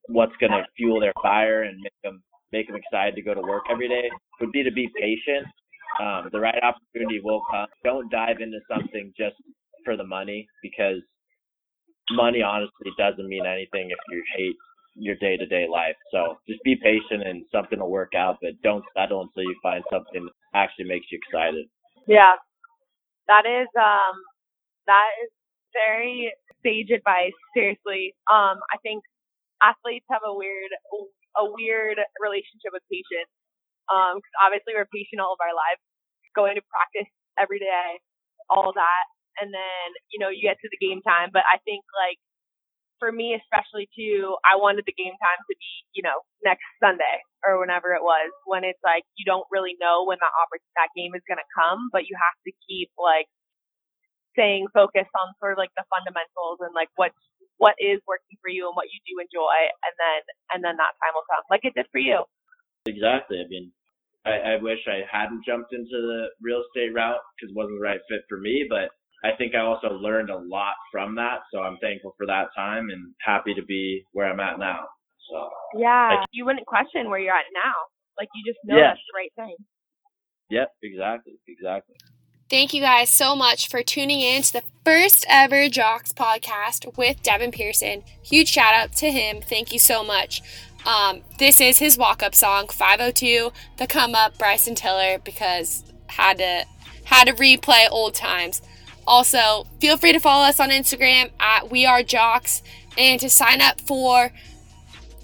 what's 0.07 0.35
going 0.39 0.51
to 0.51 0.63
fuel 0.75 0.99
their 0.99 1.13
fire 1.21 1.63
and 1.63 1.79
make 1.81 1.93
them 2.03 2.21
make 2.51 2.67
them 2.67 2.75
excited 2.75 3.15
to 3.15 3.21
go 3.21 3.33
to 3.33 3.41
work 3.41 3.63
every 3.71 3.87
day 3.87 4.09
would 4.39 4.51
be 4.51 4.63
to 4.63 4.71
be 4.71 4.89
patient. 4.99 5.47
Um, 6.01 6.29
the 6.31 6.39
right 6.39 6.61
opportunity 6.61 7.19
will 7.23 7.41
come. 7.49 7.67
Don't 7.83 8.11
dive 8.11 8.37
into 8.41 8.59
something 8.69 9.11
just 9.17 9.35
for 9.83 9.97
the 9.97 10.03
money 10.03 10.47
because 10.61 11.01
money 12.11 12.41
honestly 12.41 12.91
doesn't 12.97 13.27
mean 13.27 13.45
anything 13.45 13.89
if 13.89 13.97
you 14.09 14.23
hate 14.37 14.55
your 14.95 15.15
day 15.15 15.37
to 15.37 15.45
day 15.45 15.65
life. 15.71 15.95
So 16.11 16.37
just 16.47 16.63
be 16.63 16.75
patient 16.75 17.25
and 17.25 17.43
something 17.51 17.79
will 17.79 17.89
work 17.89 18.13
out, 18.15 18.37
but 18.41 18.51
don't 18.63 18.83
settle 18.95 19.21
until 19.21 19.49
you 19.49 19.55
find 19.63 19.83
something 19.91 20.25
that 20.25 20.57
actually 20.57 20.85
makes 20.85 21.07
you 21.11 21.19
excited. 21.25 21.65
Yeah. 22.07 22.33
That 23.27 23.45
is 23.45 23.67
um 23.77 24.21
that 24.87 25.09
is 25.23 25.31
very 25.73 26.33
sage 26.63 26.91
advice, 26.91 27.35
seriously. 27.55 28.15
Um 28.31 28.59
I 28.73 28.77
think 28.83 29.03
athletes 29.63 30.05
have 30.11 30.21
a 30.25 30.33
weird 30.35 30.71
a 31.37 31.45
weird 31.45 31.97
relationship 32.21 32.73
with 32.73 32.83
patience. 32.91 33.31
Um, 33.91 34.19
cause 34.21 34.35
obviously 34.43 34.73
we're 34.77 34.89
patient 34.89 35.21
all 35.21 35.33
of 35.35 35.41
our 35.43 35.53
lives, 35.55 35.81
going 36.35 36.55
to 36.57 36.65
practice 36.69 37.09
every 37.39 37.59
day, 37.59 37.99
all 38.49 38.73
that. 38.73 39.05
And 39.41 39.53
then, 39.53 39.87
you 40.13 40.19
know, 40.21 40.29
you 40.29 40.41
get 40.45 40.57
to 40.61 40.69
the 40.71 40.81
game 40.81 41.01
time. 41.05 41.29
But 41.33 41.43
I 41.49 41.59
think 41.65 41.83
like 41.97 42.17
for 42.99 43.11
me 43.11 43.35
especially 43.37 43.89
too, 43.95 44.37
I 44.47 44.55
wanted 44.57 44.85
the 44.87 44.95
game 44.95 45.13
time 45.19 45.41
to 45.49 45.55
be, 45.59 45.71
you 45.93 46.03
know, 46.03 46.23
next 46.45 46.65
Sunday 46.81 47.21
or 47.45 47.59
whenever 47.59 47.93
it 47.93 48.03
was, 48.03 48.31
when 48.45 48.63
it's 48.63 48.81
like 48.83 49.03
you 49.19 49.25
don't 49.25 49.47
really 49.51 49.75
know 49.81 50.05
when 50.07 50.19
that 50.21 50.33
that 50.77 50.89
game 50.95 51.15
is 51.15 51.23
gonna 51.29 51.47
come, 51.57 51.89
but 51.91 52.07
you 52.07 52.15
have 52.17 52.37
to 52.47 52.53
keep 52.67 52.91
like 52.97 53.27
staying 54.33 54.67
focused 54.73 55.13
on 55.15 55.33
sort 55.39 55.55
of 55.55 55.59
like 55.61 55.71
the 55.77 55.85
fundamentals 55.87 56.59
and 56.61 56.73
like 56.75 56.89
what 56.99 57.13
what 57.61 57.77
is 57.77 58.01
working 58.09 58.35
for 58.41 58.49
you 58.49 58.67
and 58.67 58.75
what 58.75 58.89
you 58.89 58.99
do 59.05 59.21
enjoy 59.21 59.57
and 59.69 59.95
then 59.95 60.19
and 60.51 60.59
then 60.65 60.75
that 60.77 60.93
time 60.99 61.13
will 61.13 61.27
come 61.29 61.45
like 61.53 61.63
it 61.63 61.73
did 61.77 61.87
for 61.93 62.01
you. 62.01 62.25
Exactly. 62.89 63.39
I 63.39 63.47
mean 63.47 63.71
i, 64.25 64.55
I 64.55 64.63
wish 64.63 64.79
i 64.87 65.03
hadn't 65.03 65.43
jumped 65.45 65.73
into 65.73 65.99
the 65.99 66.31
real 66.41 66.63
estate 66.63 66.95
route 66.95 67.19
because 67.35 67.51
it 67.51 67.57
wasn't 67.57 67.79
the 67.79 67.83
right 67.83 67.99
fit 68.07 68.23
for 68.29 68.39
me 68.39 68.63
but 68.69 68.87
i 69.27 69.35
think 69.35 69.51
i 69.53 69.59
also 69.59 69.99
learned 69.99 70.29
a 70.29 70.39
lot 70.39 70.79
from 70.93 71.13
that 71.15 71.43
so 71.51 71.59
i'm 71.59 71.75
thankful 71.83 72.15
for 72.15 72.25
that 72.25 72.47
time 72.55 72.87
and 72.87 73.11
happy 73.19 73.53
to 73.53 73.61
be 73.67 74.05
where 74.13 74.31
i'm 74.31 74.39
at 74.39 74.59
now 74.59 74.87
so. 75.29 75.49
Yeah. 75.77 76.23
You 76.31 76.45
wouldn't 76.45 76.65
question 76.65 77.09
where 77.09 77.19
you're 77.19 77.35
at 77.35 77.45
now. 77.53 77.73
Like 78.17 78.29
you 78.35 78.43
just 78.45 78.59
know 78.65 78.77
yeah. 78.77 78.93
that's 78.93 79.05
the 79.07 79.15
right 79.17 79.33
thing. 79.35 79.55
Yep. 80.49 80.69
Exactly. 80.83 81.33
Exactly 81.47 81.95
Thank 82.53 82.73
you 82.75 82.81
guys 82.81 83.09
so 83.09 83.35
much 83.35 83.67
for 83.67 83.81
tuning 83.81 84.21
in 84.21 84.43
to 84.43 84.53
the 84.53 84.61
first 84.85 85.25
ever 85.27 85.67
Jocks 85.69 86.13
podcast 86.13 86.95
with 86.95 87.23
Devin 87.23 87.49
Pearson. 87.49 88.03
Huge 88.21 88.47
shout 88.47 88.75
out 88.75 88.93
to 88.97 89.09
him. 89.09 89.41
Thank 89.41 89.73
you 89.73 89.79
so 89.79 90.03
much. 90.03 90.43
Um, 90.85 91.21
this 91.39 91.59
is 91.59 91.79
his 91.79 91.97
walk 91.97 92.21
up 92.21 92.35
song, 92.35 92.67
502, 92.67 93.51
the 93.77 93.87
come 93.87 94.13
up, 94.13 94.37
Bryson 94.37 94.75
Tiller, 94.75 95.17
because 95.17 95.83
had 96.05 96.37
to 96.37 96.65
had 97.05 97.25
to 97.25 97.33
replay 97.33 97.87
old 97.89 98.13
times. 98.13 98.61
Also, 99.07 99.65
feel 99.81 99.97
free 99.97 100.13
to 100.13 100.19
follow 100.19 100.45
us 100.45 100.59
on 100.59 100.69
Instagram 100.69 101.31
at 101.39 101.71
We 101.71 101.87
Are 101.87 102.03
Jocks 102.03 102.61
and 102.99 103.19
to 103.19 103.31
sign 103.31 103.61
up 103.61 103.81
for 103.81 104.31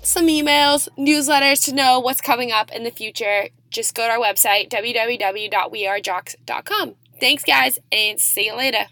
some 0.02 0.26
emails, 0.26 0.90
newsletters 0.98 1.64
to 1.66 1.76
know 1.76 2.00
what's 2.00 2.22
coming 2.22 2.52
up 2.52 2.72
in 2.72 2.84
the 2.84 2.90
future. 2.90 3.50
Just 3.70 3.94
go 3.94 4.08
to 4.08 4.14
our 4.14 4.18
website, 4.18 4.72
www.wearejocks.com. 4.72 6.96
Thanks, 7.20 7.44
guys, 7.44 7.80
and 7.92 8.20
see 8.20 8.46
you 8.46 8.56
later. 8.56 8.86